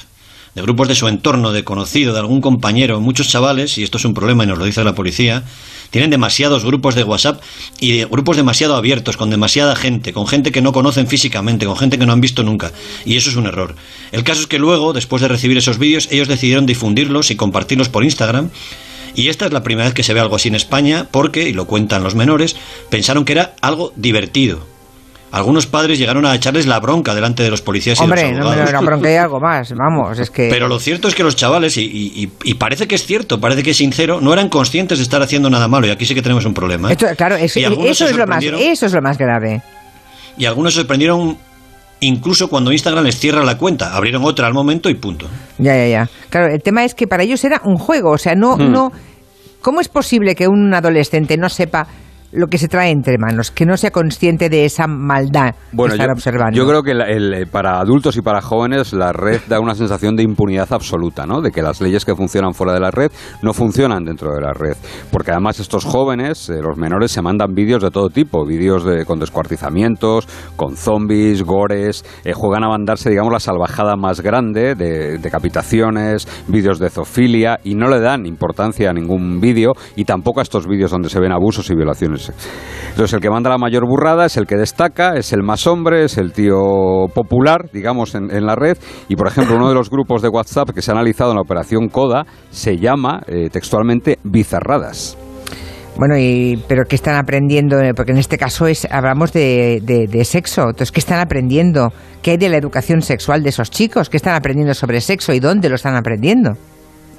De 0.56 0.62
grupos 0.62 0.88
de 0.88 0.96
su 0.96 1.08
entorno, 1.08 1.52
de 1.52 1.64
conocido, 1.64 2.14
de 2.14 2.20
algún 2.20 2.42
compañero. 2.42 3.02
Muchos 3.02 3.28
chavales, 3.28 3.78
y 3.78 3.84
esto 3.84 3.98
es 3.98 4.06
un 4.06 4.14
problema 4.14 4.46
y 4.46 4.48
nos 4.48 4.58
lo 4.58 4.66
dice 4.66 4.84
la 4.84 4.96
policía, 4.96 5.44
tienen 5.92 6.10
demasiados 6.10 6.64
grupos 6.64 6.96
de 6.96 7.04
WhatsApp 7.04 7.42
y 7.80 8.04
grupos 8.06 8.38
demasiado 8.38 8.76
abiertos, 8.76 9.18
con 9.18 9.30
demasiada 9.30 9.76
gente, 9.76 10.14
con 10.14 10.28
gente 10.28 10.52
que 10.52 10.62
no 10.62 10.72
conocen 10.72 11.08
físicamente, 11.08 11.66
con 11.66 11.78
gente 11.78 12.00
que 12.00 12.06
no 12.06 12.14
han 12.14 12.22
visto 12.22 12.44
nunca. 12.44 12.72
Y 13.06 13.18
eso 13.18 13.30
es 13.30 13.36
un 13.36 13.48
error. 13.48 13.76
El 14.14 14.24
caso 14.24 14.42
es 14.42 14.48
que 14.48 14.58
luego, 14.58 14.94
después 14.94 15.22
de 15.22 15.28
recibir 15.28 15.58
esos 15.58 15.78
vídeos, 15.78 16.08
ellos 16.10 16.30
decidieron 16.30 16.66
difundirlos 16.66 17.32
y 17.32 17.36
compartirlos 17.36 17.90
por 17.90 18.06
Instagram. 18.06 18.50
Y 19.14 19.28
esta 19.28 19.46
es 19.46 19.54
la 19.54 19.64
primera 19.64 19.86
vez 19.86 19.94
que 19.94 20.04
se 20.04 20.14
ve 20.14 20.20
algo 20.22 20.38
así 20.38 20.48
en 20.48 20.56
España 20.56 21.08
porque, 21.12 21.48
y 21.50 21.54
lo 21.54 21.68
cuentan 21.68 22.04
los 22.04 22.16
menores, 22.16 22.56
pensaron 22.90 23.26
que 23.26 23.34
era 23.34 23.56
algo 23.62 23.94
divertido 23.96 24.75
algunos 25.36 25.68
padres 25.68 26.00
llegaron 26.00 26.26
a 26.26 26.34
echarles 26.34 26.66
la 26.66 26.80
bronca 26.80 27.14
delante 27.14 27.44
de 27.44 27.50
los 27.50 27.62
policías 27.62 28.00
Hombre, 28.00 28.22
y 28.22 28.24
de 28.24 28.32
los 28.32 28.40
abogados. 28.40 28.72
no, 28.72 28.80
la 28.80 28.86
bronca 28.86 29.12
y 29.12 29.16
algo 29.18 29.42
más, 29.42 29.74
vamos, 29.74 30.18
es 30.18 30.30
que... 30.30 30.48
Pero 30.50 30.70
lo 30.70 30.80
cierto 30.80 31.10
es 31.10 31.16
que 31.16 31.24
los 31.24 31.36
chavales, 31.36 31.76
y, 31.76 32.28
parece 32.58 32.88
que 32.88 32.96
es 32.96 33.06
cierto, 33.06 33.42
parece 33.42 33.62
que 33.62 33.72
es 33.72 33.78
sincero, 33.78 34.22
no 34.22 34.32
eran 34.32 34.48
conscientes 34.48 34.98
de 34.98 35.04
estar 35.04 35.22
haciendo 35.22 35.50
nada 35.50 35.68
malo, 35.68 35.88
y 35.88 35.90
aquí 35.90 36.06
sí 36.06 36.16
que 36.16 36.22
tenemos 36.22 36.46
un 36.46 36.54
problema. 36.54 36.90
¿eh? 36.90 36.96
claro, 37.18 37.36
eso, 37.36 37.60
es 37.60 38.16
lo 38.16 38.26
más, 38.26 38.42
eso 38.46 38.86
es 38.86 38.94
lo 38.94 39.02
más 39.02 39.18
grave. 39.18 39.62
Y 40.38 40.46
algunos 40.46 40.74
se 40.74 40.80
sorprendieron 40.80 41.38
incluso 42.00 42.48
cuando 42.48 42.72
Instagram 42.72 43.04
les 43.04 43.20
cierra 43.20 43.44
la 43.44 43.58
cuenta, 43.58 43.94
abrieron 43.94 44.24
otra 44.24 44.48
al 44.48 44.54
momento 44.54 44.90
y 44.90 44.96
punto. 44.96 45.28
Ya, 45.58 45.76
ya, 45.76 45.88
ya. 45.88 46.10
Claro, 46.30 46.48
el 46.48 46.62
tema 46.62 46.86
es 46.86 46.96
que 46.96 47.08
para 47.08 47.24
ellos 47.24 47.44
era 47.44 47.60
un 47.66 47.76
juego, 47.76 48.12
o 48.12 48.18
sea, 48.18 48.36
no... 48.36 48.56
Hmm. 48.56 48.72
no 48.72 48.92
¿Cómo 49.60 49.82
es 49.82 49.88
posible 49.88 50.36
que 50.36 50.48
un 50.48 50.72
adolescente 50.76 51.38
no 51.38 51.50
sepa 51.50 51.88
lo 52.36 52.48
que 52.48 52.58
se 52.58 52.68
trae 52.68 52.92
entre 52.92 53.18
manos, 53.18 53.50
que 53.52 53.66
no 53.66 53.78
sea 53.78 53.92
consciente 53.92 54.50
de 54.50 54.66
esa 54.66 54.88
maldad 54.88 55.56
que 55.76 55.86
están 55.86 56.12
observando. 56.12 56.56
Yo 56.56 56.68
creo 56.68 56.84
que 56.84 56.92
eh, 56.92 57.46
para 57.50 57.80
adultos 57.80 58.18
y 58.18 58.22
para 58.22 58.42
jóvenes 58.42 58.94
la 58.94 59.14
red 59.14 59.42
da 59.48 59.60
una 59.60 59.74
sensación 59.74 60.16
de 60.16 60.24
impunidad 60.24 60.72
absoluta, 60.72 61.26
¿no? 61.26 61.42
De 61.42 61.52
que 61.52 61.62
las 61.62 61.82
leyes 61.82 62.04
que 62.04 62.16
funcionan 62.16 62.54
fuera 62.54 62.74
de 62.74 62.80
la 62.80 62.92
red 62.92 63.12
no 63.42 63.54
funcionan 63.54 64.04
dentro 64.04 64.34
de 64.34 64.42
la 64.42 64.52
red, 64.54 64.76
porque 65.12 65.32
además 65.32 65.60
estos 65.60 65.86
jóvenes, 65.86 66.50
eh, 66.50 66.62
los 66.62 66.78
menores, 66.78 67.12
se 67.12 67.22
mandan 67.22 67.54
vídeos 67.54 67.82
de 67.82 67.90
todo 67.90 68.10
tipo, 68.10 68.46
vídeos 68.46 68.84
de, 68.84 69.06
con 69.06 69.20
descuartizamientos, 69.20 70.28
con 70.56 70.76
zombies, 70.76 71.44
gores, 71.44 72.04
eh, 72.26 72.34
juegan 72.34 72.64
a 72.64 72.70
mandarse, 72.70 73.10
digamos, 73.10 73.32
la 73.32 73.40
salvajada 73.40 73.96
más 73.96 74.22
grande 74.22 74.76
de 74.76 75.18
decapitaciones, 75.20 76.28
vídeos 76.48 76.80
de 76.80 76.90
zoofilia 76.90 77.60
y 77.64 77.76
no 77.76 77.90
le 77.90 78.00
dan 78.02 78.26
importancia 78.26 78.90
a 78.90 78.94
ningún 78.94 79.40
vídeo 79.40 79.74
y 79.96 80.04
tampoco 80.04 80.42
a 80.42 80.44
estos 80.44 80.68
vídeos 80.68 80.92
donde 80.92 81.10
se 81.10 81.20
ven 81.20 81.32
abusos 81.32 81.70
y 81.70 81.76
violaciones 81.76 82.25
entonces 82.90 83.14
el 83.14 83.20
que 83.20 83.30
manda 83.30 83.50
la 83.50 83.58
mayor 83.58 83.86
burrada 83.86 84.26
es 84.26 84.38
el 84.38 84.48
que 84.48 84.56
destaca, 84.56 85.18
es 85.18 85.34
el 85.34 85.44
más 85.44 85.68
hombre, 85.68 86.06
es 86.06 86.18
el 86.18 86.32
tío 86.32 87.08
popular, 87.14 87.70
digamos, 87.74 88.16
en, 88.16 88.46
la 88.46 88.56
red. 88.56 88.78
Y 89.10 89.16
por 89.16 89.28
ejemplo, 89.28 89.56
uno 89.56 89.68
de 89.68 89.76
los 89.76 89.90
grupos 89.90 90.22
de 90.22 90.30
WhatsApp 90.30 90.70
que 90.70 90.82
se 90.82 90.92
ha 90.92 90.94
analizado 90.94 91.32
en 91.32 91.36
la 91.36 91.42
operación 91.42 91.90
CODA 91.90 92.26
se 92.52 92.78
llama 92.78 93.22
eh, 93.28 93.50
textualmente 93.52 94.20
Bizarradas. 94.24 95.18
Bueno, 95.98 96.18
y, 96.18 96.62
pero 96.68 96.84
¿qué 96.86 96.96
están 96.96 97.16
aprendiendo? 97.16 97.78
Porque 97.96 98.12
en 98.12 98.18
este 98.18 98.38
caso 98.38 98.68
es, 98.68 98.86
hablamos 98.92 99.32
de, 99.32 99.82
de, 99.82 100.26
sexo. 100.26 100.64
Entonces, 100.64 100.92
¿qué 100.92 101.00
están 101.00 101.20
aprendiendo? 101.20 101.94
¿Qué 102.22 102.32
hay 102.32 102.38
de 102.38 102.50
la 102.50 102.58
educación 102.58 103.02
sexual 103.02 103.44
de 103.44 103.50
esos 103.50 103.72
chicos? 103.72 104.10
¿Qué 104.10 104.18
están 104.18 104.36
aprendiendo 104.36 104.74
sobre 104.74 105.00
sexo 105.00 105.34
y 105.34 105.40
dónde 105.40 105.70
lo 105.70 105.76
están 105.76 105.96
aprendiendo? 105.96 106.58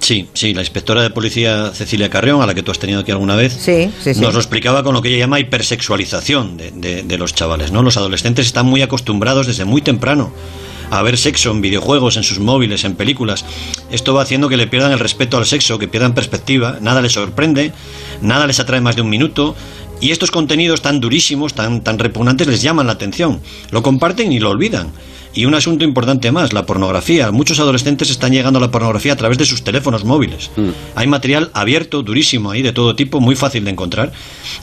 Sí, 0.07 0.29
sí, 0.35 0.55
la 0.55 0.61
inspectora 0.61 1.03
de 1.03 1.11
policía 1.11 1.73
Cecilia 1.75 2.09
Carrión, 2.09 2.41
a 2.41 2.47
la 2.47 2.55
que 2.55 2.63
tú 2.63 2.71
has 2.71 2.79
tenido 2.79 3.01
aquí 3.01 3.11
alguna 3.11 3.35
vez, 3.35 3.53
sí, 3.53 3.91
nos 4.21 4.35
lo 4.35 4.39
explicaba 4.39 4.85
con 4.85 4.95
lo 4.95 5.03
que 5.03 5.09
ella 5.09 5.19
llama 5.19 5.41
hipersexualización 5.41 6.57
de, 6.57 7.03
de, 7.03 7.19
los 7.19 7.35
chavales. 7.35 7.73
¿no? 7.73 7.83
Los 7.83 7.97
adolescentes 7.97 8.47
están 8.47 8.67
muy 8.67 8.83
acostumbrados 8.83 9.49
desde 9.49 9.65
muy 9.65 9.83
temprano 9.83 10.33
a 10.93 11.03
ver 11.03 11.19
sexo 11.19 11.51
en 11.51 11.61
videojuegos, 11.61 12.17
en 12.17 12.23
sus 12.23 12.39
móviles, 12.39 12.85
en 12.85 12.95
películas. 12.95 13.45
Esto 13.91 14.15
va 14.15 14.23
haciendo 14.23 14.49
que 14.49 14.57
le 14.57 14.69
pierdan 14.69 14.93
el 14.93 15.01
respeto 15.01 15.39
al 15.39 15.45
sexo, 15.45 15.77
que 15.77 15.89
pierdan 15.89 16.15
perspectiva, 16.15 16.79
nada 16.81 17.03
les 17.03 17.11
sorprende, 17.11 17.73
nada 18.21 18.47
les 18.47 18.61
atrae 18.61 18.81
más 18.81 18.95
de 18.95 19.03
un 19.03 19.11
minuto. 19.11 19.57
Y 20.01 20.13
estos 20.13 20.31
contenidos 20.31 20.83
tan 20.83 21.01
durísimos, 21.01 21.55
tan, 21.55 21.83
tan 21.83 21.99
repugnantes, 21.99 22.47
les 22.47 22.63
llaman 22.63 22.87
la 22.87 22.93
atención. 22.93 23.41
Lo 23.73 23.83
comparten 23.83 24.31
y 24.31 24.39
lo 24.39 24.51
olvidan. 24.51 24.93
Y 25.35 25.45
un 25.45 25.55
asunto 25.55 25.85
importante 25.85 26.33
más, 26.33 26.53
la 26.53 26.65
pornografía. 26.65 27.31
Muchos 27.31 27.61
adolescentes 27.61 28.11
están 28.11 28.33
llegando 28.33 28.59
a 28.59 28.63
la 28.63 28.71
pornografía 28.71 29.13
a 29.13 29.17
través 29.17 29.39
de 29.39 29.45
sus 29.45 29.63
teléfonos 29.63 30.05
móviles. 30.05 30.51
Mm. 30.57 30.71
Hay 30.95 31.07
material 31.07 31.51
abierto, 31.53 32.03
durísimo 32.03 32.51
ahí, 32.51 32.63
de 32.63 32.73
todo 32.73 32.97
tipo, 32.97 33.21
muy 33.21 33.37
fácil 33.37 33.65
de 33.65 33.71
encontrar. 33.71 34.13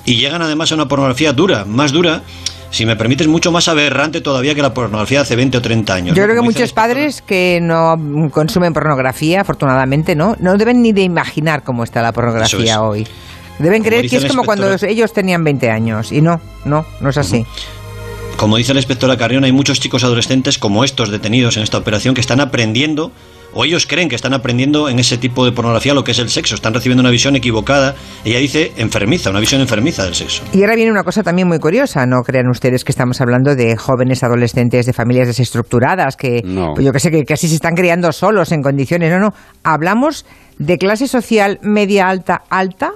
Y 0.05 0.15
llegan 0.15 0.41
además 0.41 0.71
a 0.71 0.75
una 0.75 0.87
pornografía 0.87 1.33
dura, 1.33 1.65
más 1.65 1.91
dura, 1.91 2.23
si 2.73 2.87
me 2.87 2.95
permites, 2.95 3.27
mucho 3.27 3.51
más 3.51 3.67
aberrante 3.67 4.19
todavía 4.19 4.55
que 4.55 4.63
la 4.63 4.73
pornografía 4.73 5.21
hace 5.21 5.35
20 5.35 5.59
o 5.59 5.61
30 5.61 5.93
años. 5.93 6.17
Yo 6.17 6.23
creo 6.23 6.35
que 6.35 6.41
muchos 6.41 6.73
padres 6.73 7.21
que 7.21 7.59
no 7.61 7.95
consumen 8.31 8.73
pornografía, 8.73 9.41
afortunadamente, 9.41 10.15
¿no? 10.15 10.35
No 10.39 10.57
deben 10.57 10.81
ni 10.81 10.91
de 10.91 11.03
imaginar 11.03 11.63
cómo 11.63 11.83
está 11.83 12.01
la 12.01 12.11
pornografía 12.11 12.81
hoy. 12.81 13.07
Deben 13.59 13.83
creer 13.83 14.09
que 14.09 14.15
es 14.15 14.25
como 14.25 14.43
cuando 14.43 14.73
ellos 14.87 15.13
tenían 15.13 15.43
20 15.43 15.69
años. 15.69 16.11
Y 16.11 16.21
no, 16.21 16.41
no, 16.65 16.83
no 16.99 17.09
es 17.09 17.17
así. 17.17 17.45
Como 18.37 18.57
dice 18.57 18.73
la 18.73 18.79
inspectora 18.79 19.17
Carrión, 19.17 19.43
hay 19.43 19.51
muchos 19.51 19.79
chicos 19.79 20.03
adolescentes 20.03 20.57
como 20.57 20.83
estos 20.83 21.09
detenidos 21.09 21.57
en 21.57 21.63
esta 21.63 21.77
operación 21.77 22.13
que 22.13 22.21
están 22.21 22.41
aprendiendo 22.41 23.11
o 23.53 23.65
ellos 23.65 23.85
creen 23.85 24.09
que 24.09 24.15
están 24.15 24.33
aprendiendo 24.33 24.89
en 24.89 24.99
ese 24.99 25.17
tipo 25.17 25.45
de 25.45 25.51
pornografía 25.51 25.93
lo 25.93 26.03
que 26.03 26.11
es 26.11 26.19
el 26.19 26.29
sexo, 26.29 26.55
están 26.55 26.73
recibiendo 26.73 27.01
una 27.01 27.11
visión 27.11 27.35
equivocada, 27.35 27.95
ella 28.25 28.39
dice 28.39 28.71
enfermiza, 28.77 29.29
una 29.29 29.39
visión 29.39 29.61
enfermiza 29.61 30.03
del 30.03 30.15
sexo. 30.15 30.43
Y 30.53 30.61
ahora 30.61 30.75
viene 30.75 30.91
una 30.91 31.03
cosa 31.03 31.23
también 31.23 31.47
muy 31.47 31.59
curiosa, 31.59 32.05
no 32.05 32.21
crean 32.23 32.49
ustedes 32.49 32.83
que 32.83 32.91
estamos 32.91 33.21
hablando 33.21 33.55
de 33.55 33.77
jóvenes 33.77 34.23
adolescentes 34.23 34.85
de 34.85 34.93
familias 34.93 35.27
desestructuradas 35.27 36.17
que 36.17 36.41
pues 36.73 36.85
yo 36.85 36.91
que 36.91 36.99
sé 36.99 37.11
que 37.11 37.23
casi 37.23 37.47
se 37.47 37.55
están 37.55 37.75
criando 37.75 38.11
solos 38.11 38.51
en 38.51 38.61
condiciones, 38.61 39.11
no, 39.11 39.19
no, 39.19 39.33
hablamos 39.63 40.25
de 40.57 40.77
clase 40.77 41.07
social 41.07 41.59
media 41.61 42.07
alta 42.07 42.43
alta 42.49 42.91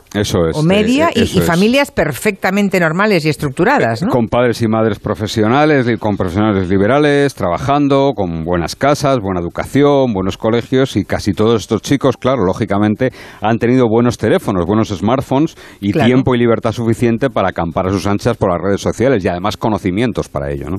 o 0.54 0.64
media 0.64 1.10
y, 1.14 1.26
familias 1.42 1.92
perfectamente 1.92 2.80
normales 2.80 3.26
y 3.26 3.30
estructuradas, 3.30 4.04
¿no? 4.04 4.10
Con 4.10 4.28
padres 4.28 4.62
y 4.62 4.68
madres 4.68 5.00
profesionales, 5.00 5.88
y 5.88 5.98
con 5.98 6.18
profesionales 6.18 6.70
liberales, 6.70 7.34
trabajando, 7.36 8.14
con 8.16 8.44
buenas 8.44 8.76
casas, 8.76 9.20
buena 9.20 9.40
educación, 9.40 10.14
buenos 10.14 10.38
colegios 10.38 10.96
y 10.96 11.06
casi 11.06 11.34
todos 11.34 11.62
estos 11.62 11.82
chicos, 11.82 12.18
claro, 12.18 12.44
lógicamente 12.46 13.12
han 13.42 13.58
tenido 13.58 13.88
buenos 13.90 14.18
teléfonos, 14.18 14.66
buenos 14.66 14.90
smartphones 14.90 15.56
y 15.80 15.94
tiempo 15.94 16.36
y 16.36 16.40
libertad 16.40 16.72
suficiente 16.72 17.30
para 17.30 17.50
acampar 17.50 17.88
a 17.88 17.92
sus 17.92 18.06
anchas 18.08 18.38
por 18.38 18.52
las 18.52 18.62
redes 18.62 18.82
sociales 18.82 19.24
y 19.24 19.28
además 19.28 19.58
conocimientos 19.58 20.30
para 20.30 20.52
ello, 20.52 20.70
¿no? 20.70 20.78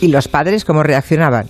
¿Y 0.00 0.08
los 0.08 0.28
padres 0.28 0.64
cómo 0.64 0.82
reaccionaban? 0.82 1.46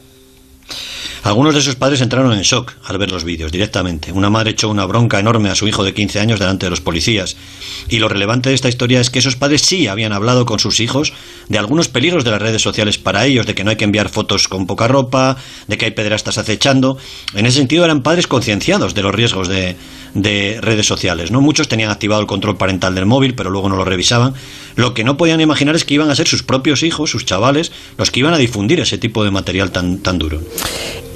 Algunos 1.24 1.54
de 1.54 1.62
sus 1.62 1.74
padres 1.74 2.02
entraron 2.02 2.34
en 2.34 2.42
shock 2.42 2.74
al 2.84 2.98
ver 2.98 3.10
los 3.10 3.24
vídeos 3.24 3.50
directamente. 3.50 4.12
Una 4.12 4.28
madre 4.28 4.50
echó 4.50 4.68
una 4.68 4.84
bronca 4.84 5.18
enorme 5.18 5.48
a 5.48 5.54
su 5.54 5.66
hijo 5.66 5.82
de 5.82 5.94
15 5.94 6.20
años 6.20 6.38
delante 6.38 6.66
de 6.66 6.70
los 6.70 6.82
policías. 6.82 7.38
Y 7.88 7.98
lo 7.98 8.10
relevante 8.10 8.50
de 8.50 8.54
esta 8.54 8.68
historia 8.68 9.00
es 9.00 9.08
que 9.08 9.20
esos 9.20 9.34
padres 9.34 9.62
sí 9.62 9.88
habían 9.88 10.12
hablado 10.12 10.44
con 10.44 10.58
sus 10.58 10.80
hijos 10.80 11.14
de 11.48 11.56
algunos 11.56 11.88
peligros 11.88 12.24
de 12.24 12.30
las 12.30 12.42
redes 12.42 12.60
sociales 12.60 12.98
para 12.98 13.24
ellos, 13.24 13.46
de 13.46 13.54
que 13.54 13.64
no 13.64 13.70
hay 13.70 13.76
que 13.76 13.84
enviar 13.84 14.10
fotos 14.10 14.48
con 14.48 14.66
poca 14.66 14.86
ropa, 14.86 15.38
de 15.66 15.78
que 15.78 15.86
hay 15.86 15.92
pederastas 15.92 16.36
acechando. 16.36 16.98
En 17.32 17.46
ese 17.46 17.56
sentido 17.56 17.86
eran 17.86 18.02
padres 18.02 18.26
concienciados 18.26 18.92
de 18.92 19.02
los 19.02 19.14
riesgos 19.14 19.48
de, 19.48 19.76
de 20.14 20.58
redes 20.60 20.86
sociales. 20.86 21.30
¿no? 21.30 21.40
Muchos 21.40 21.68
tenían 21.68 21.90
activado 21.90 22.20
el 22.20 22.26
control 22.26 22.56
parental 22.56 22.94
del 22.94 23.06
móvil, 23.06 23.34
pero 23.34 23.50
luego 23.50 23.68
no 23.68 23.76
lo 23.76 23.84
revisaban. 23.84 24.34
Lo 24.76 24.94
que 24.94 25.04
no 25.04 25.16
podían 25.16 25.40
imaginar 25.40 25.74
es 25.76 25.84
que 25.84 25.94
iban 25.94 26.10
a 26.10 26.14
ser 26.14 26.26
sus 26.26 26.42
propios 26.42 26.82
hijos, 26.82 27.10
sus 27.10 27.24
chavales, 27.24 27.72
los 27.98 28.10
que 28.10 28.20
iban 28.20 28.34
a 28.34 28.38
difundir 28.38 28.80
ese 28.80 28.98
tipo 28.98 29.24
de 29.24 29.30
material 29.30 29.70
tan, 29.70 29.98
tan 29.98 30.18
duro. 30.18 30.40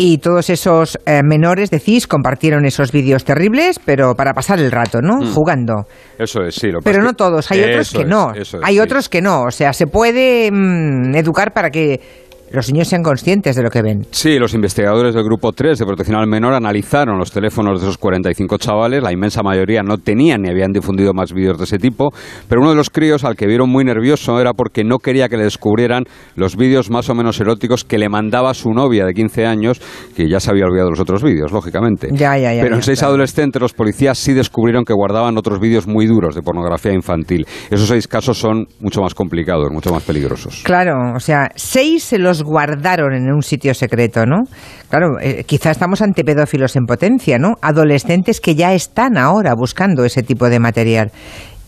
Y 0.00 0.18
todos 0.18 0.48
esos 0.48 0.96
eh, 1.06 1.22
menores, 1.24 1.70
decís, 1.70 2.06
compartieron 2.06 2.64
esos 2.64 2.92
vídeos 2.92 3.24
terribles, 3.24 3.80
pero 3.84 4.14
para 4.14 4.32
pasar 4.32 4.60
el 4.60 4.70
rato, 4.70 5.00
¿no? 5.02 5.16
Mm. 5.16 5.34
Jugando. 5.34 5.74
Eso 6.16 6.42
es, 6.42 6.54
sí. 6.54 6.70
Lo 6.70 6.78
pero 6.80 7.02
no 7.02 7.14
todos, 7.14 7.50
hay 7.50 7.62
otros 7.62 7.90
que 7.90 8.04
no. 8.04 8.32
hay 8.62 8.78
otros 8.78 9.08
que 9.08 9.20
no. 9.20 9.42
O 9.42 9.50
sea, 9.50 9.72
se 9.72 9.88
puede 9.88 10.50
mm, 10.52 11.16
educar 11.16 11.52
para 11.52 11.70
que 11.70 12.00
los 12.52 12.72
niños 12.72 12.88
sean 12.88 13.02
conscientes 13.02 13.56
de 13.56 13.62
lo 13.62 13.70
que 13.70 13.82
ven. 13.82 14.06
Sí, 14.10 14.38
los 14.38 14.54
investigadores 14.54 15.14
del 15.14 15.24
Grupo 15.24 15.52
3 15.52 15.78
de 15.78 15.84
Protección 15.86 16.18
al 16.18 16.26
Menor 16.26 16.54
analizaron 16.54 17.18
los 17.18 17.30
teléfonos 17.30 17.80
de 17.80 17.86
esos 17.86 17.98
45 17.98 18.58
chavales. 18.58 19.02
La 19.02 19.12
inmensa 19.12 19.42
mayoría 19.42 19.82
no 19.82 19.98
tenían 19.98 20.42
ni 20.42 20.50
habían 20.50 20.72
difundido 20.72 21.12
más 21.12 21.32
vídeos 21.32 21.58
de 21.58 21.64
ese 21.64 21.78
tipo. 21.78 22.10
Pero 22.48 22.60
uno 22.60 22.70
de 22.70 22.76
los 22.76 22.90
críos 22.90 23.24
al 23.24 23.36
que 23.36 23.46
vieron 23.46 23.70
muy 23.70 23.84
nervioso 23.84 24.40
era 24.40 24.52
porque 24.52 24.84
no 24.84 24.98
quería 24.98 25.28
que 25.28 25.36
le 25.36 25.44
descubrieran 25.44 26.04
los 26.36 26.56
vídeos 26.56 26.90
más 26.90 27.08
o 27.10 27.14
menos 27.14 27.40
eróticos 27.40 27.84
que 27.84 27.98
le 27.98 28.08
mandaba 28.08 28.54
su 28.54 28.70
novia 28.70 29.04
de 29.04 29.14
15 29.14 29.46
años, 29.46 29.80
que 30.16 30.28
ya 30.28 30.40
se 30.40 30.50
había 30.50 30.64
olvidado 30.64 30.90
los 30.90 31.00
otros 31.00 31.22
vídeos, 31.22 31.52
lógicamente. 31.52 32.08
Ya, 32.12 32.36
ya, 32.36 32.54
ya, 32.54 32.62
Pero 32.62 32.76
en 32.76 32.82
seis 32.82 33.02
adolescentes 33.02 33.60
los 33.60 33.72
policías 33.72 34.18
sí 34.18 34.32
descubrieron 34.32 34.84
que 34.84 34.92
guardaban 34.92 35.36
otros 35.36 35.60
vídeos 35.60 35.86
muy 35.86 36.06
duros 36.06 36.34
de 36.34 36.42
pornografía 36.42 36.92
infantil. 36.92 37.46
Esos 37.70 37.88
seis 37.88 38.08
casos 38.08 38.38
son 38.38 38.66
mucho 38.80 39.00
más 39.00 39.14
complicados, 39.14 39.70
mucho 39.70 39.92
más 39.92 40.02
peligrosos. 40.02 40.62
Claro, 40.64 41.14
o 41.14 41.20
sea, 41.20 41.50
seis 41.54 42.04
se 42.04 42.18
los 42.18 42.37
guardaron 42.42 43.14
en 43.14 43.32
un 43.32 43.42
sitio 43.42 43.74
secreto, 43.74 44.26
¿no? 44.26 44.44
Claro, 44.88 45.18
eh, 45.20 45.44
quizá 45.44 45.70
estamos 45.70 46.02
ante 46.02 46.24
pedófilos 46.24 46.76
en 46.76 46.86
potencia, 46.86 47.38
¿no? 47.38 47.54
Adolescentes 47.60 48.40
que 48.40 48.54
ya 48.54 48.72
están 48.74 49.16
ahora 49.16 49.54
buscando 49.54 50.04
ese 50.04 50.22
tipo 50.22 50.48
de 50.48 50.58
material. 50.60 51.12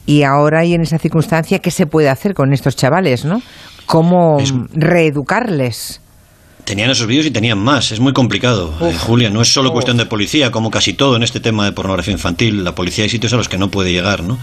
Y 0.07 0.23
ahora 0.23 0.65
y 0.65 0.75
en 0.75 0.83
esa 0.83 0.99
circunstancia, 0.99 1.61
¿qué 1.61 1.71
se 1.71 1.87
puede 1.87 2.09
hacer 2.09 2.35
con 2.35 2.53
estos 2.53 2.77
chavales, 2.77 3.25
¿no? 3.25 3.41
¿Cómo 3.87 4.39
reeducarles? 4.73 6.01
Tenían 6.71 6.89
esos 6.89 7.09
vídeos 7.09 7.27
y 7.27 7.33
tenían 7.33 7.59
más. 7.59 7.91
Es 7.91 7.99
muy 7.99 8.13
complicado, 8.13 8.73
eh, 8.81 8.97
Julia. 8.97 9.29
No 9.29 9.43
es 9.43 9.53
solo 9.53 9.73
cuestión 9.73 9.97
de 9.97 10.07
policía, 10.07 10.53
como 10.53 10.71
casi 10.71 10.93
todo 10.93 11.17
en 11.17 11.25
este 11.25 11.41
tema 11.41 11.65
de 11.65 11.73
pornografía 11.73 12.13
infantil. 12.13 12.63
La 12.63 12.77
policía 12.77 13.03
hay 13.03 13.11
sitios 13.11 13.33
a 13.33 13.37
los 13.37 13.49
que 13.49 13.59
no 13.59 13.73
puede 13.73 13.91
llegar, 13.91 14.23
¿no? 14.23 14.39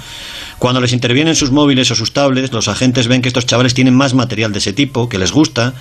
Cuando 0.59 0.81
les 0.81 0.91
intervienen 0.91 1.35
sus 1.35 1.51
móviles 1.51 1.89
o 1.89 1.95
sus 1.95 2.11
tablets, 2.11 2.51
los 2.51 2.67
agentes 2.67 3.07
ven 3.07 3.21
que 3.21 3.29
estos 3.29 3.45
chavales 3.45 3.73
tienen 3.73 3.95
más 3.95 4.13
material 4.13 4.51
de 4.51 4.59
ese 4.59 4.73
tipo, 4.73 5.07
que 5.07 5.17
les 5.17 5.31
gusta, 5.31 5.73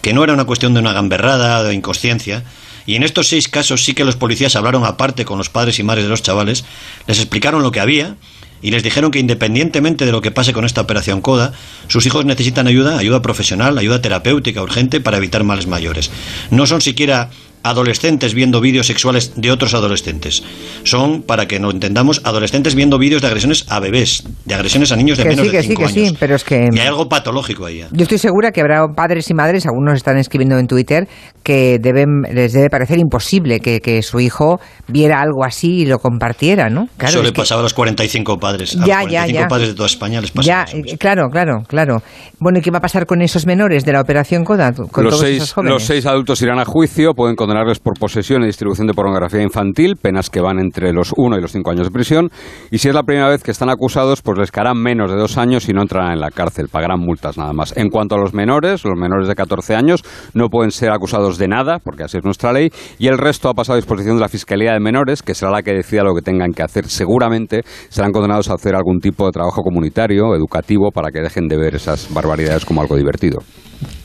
que 0.00 0.12
no 0.12 0.24
era 0.24 0.32
una 0.32 0.44
cuestión 0.44 0.74
de 0.74 0.80
una 0.80 0.92
gamberrada 0.92 1.60
o 1.60 1.62
de 1.62 1.74
inconsciencia. 1.74 2.42
Y 2.84 2.96
en 2.96 3.04
estos 3.04 3.28
seis 3.28 3.46
casos 3.46 3.84
sí 3.84 3.94
que 3.94 4.04
los 4.04 4.16
policías 4.16 4.56
hablaron 4.56 4.84
aparte 4.84 5.24
con 5.24 5.38
los 5.38 5.50
padres 5.50 5.78
y 5.78 5.84
madres 5.84 6.06
de 6.06 6.10
los 6.10 6.22
chavales, 6.22 6.64
les 7.06 7.20
explicaron 7.20 7.62
lo 7.62 7.70
que 7.70 7.78
había 7.78 8.16
y 8.62 8.70
les 8.70 8.82
dijeron 8.82 9.10
que 9.10 9.18
independientemente 9.18 10.06
de 10.06 10.12
lo 10.12 10.22
que 10.22 10.30
pase 10.30 10.52
con 10.52 10.64
esta 10.64 10.80
operación 10.80 11.20
CODA, 11.20 11.52
sus 11.88 12.06
hijos 12.06 12.24
necesitan 12.24 12.66
ayuda, 12.66 12.98
ayuda 12.98 13.20
profesional, 13.20 13.76
ayuda 13.76 14.00
terapéutica 14.00 14.62
urgente 14.62 15.00
para 15.00 15.18
evitar 15.18 15.44
males 15.44 15.66
mayores. 15.66 16.10
No 16.50 16.66
son 16.66 16.80
siquiera 16.80 17.30
adolescentes 17.62 18.34
viendo 18.34 18.60
vídeos 18.60 18.86
sexuales 18.86 19.32
de 19.36 19.50
otros 19.50 19.74
adolescentes. 19.74 20.42
Son, 20.84 21.22
para 21.22 21.46
que 21.46 21.60
no 21.60 21.70
entendamos, 21.70 22.20
adolescentes 22.24 22.74
viendo 22.74 22.98
vídeos 22.98 23.22
de 23.22 23.28
agresiones 23.28 23.66
a 23.68 23.80
bebés, 23.80 24.24
de 24.44 24.54
agresiones 24.54 24.92
a 24.92 24.96
niños 24.96 25.18
de 25.18 25.24
menos 25.24 25.50
de 25.50 25.62
5 25.62 25.82
años. 25.82 25.92
Sí, 25.92 26.16
pero 26.18 26.36
es 26.36 26.44
que... 26.44 26.68
Y 26.72 26.78
hay 26.78 26.86
algo 26.86 27.08
patológico 27.08 27.66
ahí. 27.66 27.84
Yo 27.92 28.02
estoy 28.02 28.18
segura 28.18 28.52
que 28.52 28.60
habrá 28.60 28.86
padres 28.94 29.30
y 29.30 29.34
madres, 29.34 29.66
algunos 29.66 29.94
están 29.94 30.18
escribiendo 30.18 30.58
en 30.58 30.66
Twitter, 30.66 31.08
que 31.42 31.78
deben, 31.80 32.22
les 32.32 32.52
debe 32.52 32.68
parecer 32.70 32.98
imposible 32.98 33.60
que, 33.60 33.80
que 33.80 34.02
su 34.02 34.20
hijo 34.20 34.60
viera 34.88 35.20
algo 35.20 35.44
así 35.44 35.82
y 35.82 35.86
lo 35.86 35.98
compartiera, 35.98 36.68
¿no? 36.68 36.88
Claro, 36.96 37.14
Eso 37.14 37.22
le 37.22 37.32
pasaba 37.32 37.60
a 37.60 37.62
los 37.62 37.74
45 37.74 38.38
padres, 38.38 38.76
a 38.76 38.86
ya, 38.86 39.00
los 39.02 39.08
45 39.08 39.48
padres 39.48 39.68
de 39.68 39.74
toda 39.74 39.86
España 39.86 40.20
les 40.20 40.30
pasa 40.30 40.46
ya, 40.46 40.66
Claro, 40.98 41.28
claro, 41.30 41.62
claro. 41.66 42.02
Bueno, 42.38 42.58
¿y 42.58 42.62
qué 42.62 42.70
va 42.70 42.78
a 42.78 42.80
pasar 42.80 43.06
con 43.06 43.22
esos 43.22 43.46
menores 43.46 43.84
de 43.84 43.92
la 43.92 44.00
operación 44.00 44.44
CODA? 44.44 44.72
Con 44.72 45.04
los, 45.04 45.14
todos 45.14 45.20
seis, 45.20 45.36
esos 45.38 45.52
jóvenes? 45.52 45.74
los 45.74 45.82
seis 45.84 46.06
adultos 46.06 46.40
irán 46.42 46.58
a 46.58 46.64
juicio, 46.64 47.14
pueden 47.14 47.36
condenarles 47.52 47.80
por 47.80 47.98
posesión 47.98 48.42
y 48.42 48.46
distribución 48.46 48.86
de 48.86 48.94
pornografía 48.94 49.42
infantil, 49.42 49.96
penas 50.00 50.30
que 50.30 50.40
van 50.40 50.58
entre 50.58 50.90
los 50.94 51.12
1 51.14 51.36
y 51.36 51.42
los 51.42 51.52
5 51.52 51.70
años 51.70 51.86
de 51.86 51.92
prisión. 51.92 52.30
Y 52.70 52.78
si 52.78 52.88
es 52.88 52.94
la 52.94 53.02
primera 53.02 53.28
vez 53.28 53.42
que 53.42 53.50
están 53.50 53.68
acusados, 53.68 54.22
pues 54.22 54.38
les 54.38 54.50
caerán 54.50 54.78
menos 54.78 55.10
de 55.10 55.18
dos 55.18 55.36
años 55.36 55.68
y 55.68 55.74
no 55.74 55.82
entrarán 55.82 56.12
en 56.12 56.20
la 56.20 56.30
cárcel, 56.30 56.68
pagarán 56.72 57.00
multas 57.00 57.36
nada 57.36 57.52
más. 57.52 57.76
En 57.76 57.90
cuanto 57.90 58.14
a 58.14 58.18
los 58.18 58.32
menores, 58.32 58.86
los 58.86 58.98
menores 58.98 59.28
de 59.28 59.34
14 59.34 59.74
años 59.74 60.02
no 60.32 60.48
pueden 60.48 60.70
ser 60.70 60.92
acusados 60.92 61.36
de 61.36 61.46
nada, 61.46 61.78
porque 61.78 62.04
así 62.04 62.16
es 62.16 62.24
nuestra 62.24 62.54
ley, 62.54 62.70
y 62.98 63.08
el 63.08 63.18
resto 63.18 63.50
ha 63.50 63.52
pasado 63.52 63.74
a 63.74 63.76
disposición 63.76 64.16
de 64.16 64.22
la 64.22 64.30
Fiscalía 64.30 64.72
de 64.72 64.80
Menores, 64.80 65.22
que 65.22 65.34
será 65.34 65.52
la 65.52 65.62
que 65.62 65.74
decida 65.74 66.04
lo 66.04 66.14
que 66.14 66.22
tengan 66.22 66.52
que 66.52 66.62
hacer. 66.62 66.86
Seguramente 66.86 67.60
serán 67.90 68.12
condenados 68.12 68.48
a 68.48 68.54
hacer 68.54 68.74
algún 68.74 68.98
tipo 69.00 69.26
de 69.26 69.32
trabajo 69.32 69.60
comunitario, 69.60 70.34
educativo, 70.34 70.90
para 70.90 71.10
que 71.10 71.20
dejen 71.20 71.48
de 71.48 71.58
ver 71.58 71.74
esas 71.74 72.08
barbaridades 72.14 72.64
como 72.64 72.80
algo 72.80 72.96
divertido. 72.96 73.40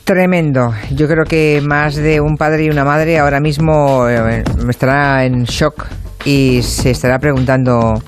Tremendo. 0.08 0.72
Yo 0.90 1.06
creo 1.06 1.24
que 1.26 1.60
más 1.62 1.94
de 1.94 2.18
un 2.22 2.38
padre 2.38 2.64
y 2.64 2.70
una 2.70 2.82
madre 2.82 3.18
ahora 3.18 3.40
mismo 3.40 4.08
eh, 4.08 4.42
estará 4.66 5.26
en 5.26 5.44
shock 5.44 5.84
y 6.24 6.62
se 6.62 6.92
estará 6.92 7.18
preguntando 7.18 8.02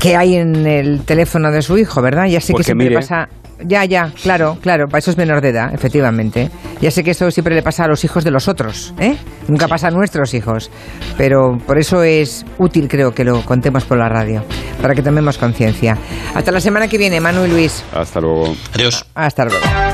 qué 0.00 0.16
hay 0.16 0.36
en 0.36 0.66
el 0.66 1.04
teléfono 1.04 1.52
de 1.52 1.60
su 1.60 1.76
hijo, 1.76 2.00
¿verdad? 2.00 2.24
Ya 2.24 2.40
sé 2.40 2.54
que 2.54 2.62
siempre 2.62 2.90
pasa 2.90 3.28
ya, 3.64 3.84
ya, 3.84 4.12
claro, 4.22 4.58
claro, 4.60 4.86
para 4.86 4.98
eso 4.98 5.10
es 5.10 5.16
menor 5.16 5.40
de 5.40 5.50
edad, 5.50 5.74
efectivamente. 5.74 6.50
Ya 6.80 6.90
sé 6.90 7.02
que 7.02 7.10
esto 7.12 7.30
siempre 7.30 7.54
le 7.54 7.62
pasa 7.62 7.84
a 7.84 7.88
los 7.88 8.04
hijos 8.04 8.24
de 8.24 8.30
los 8.30 8.48
otros, 8.48 8.94
¿eh? 8.98 9.16
Nunca 9.48 9.68
pasa 9.68 9.88
a 9.88 9.90
nuestros 9.90 10.34
hijos. 10.34 10.70
Pero 11.16 11.58
por 11.66 11.78
eso 11.78 12.02
es 12.02 12.44
útil, 12.58 12.88
creo, 12.88 13.12
que 13.12 13.24
lo 13.24 13.42
contemos 13.42 13.84
por 13.84 13.98
la 13.98 14.08
radio, 14.08 14.44
para 14.82 14.94
que 14.94 15.02
tomemos 15.02 15.38
conciencia. 15.38 15.96
Hasta 16.34 16.52
la 16.52 16.60
semana 16.60 16.88
que 16.88 16.98
viene, 16.98 17.20
Manu 17.20 17.44
y 17.44 17.48
Luis. 17.48 17.84
Hasta 17.94 18.20
luego. 18.20 18.54
Adiós. 18.74 19.04
Hasta 19.14 19.44
luego. 19.44 19.85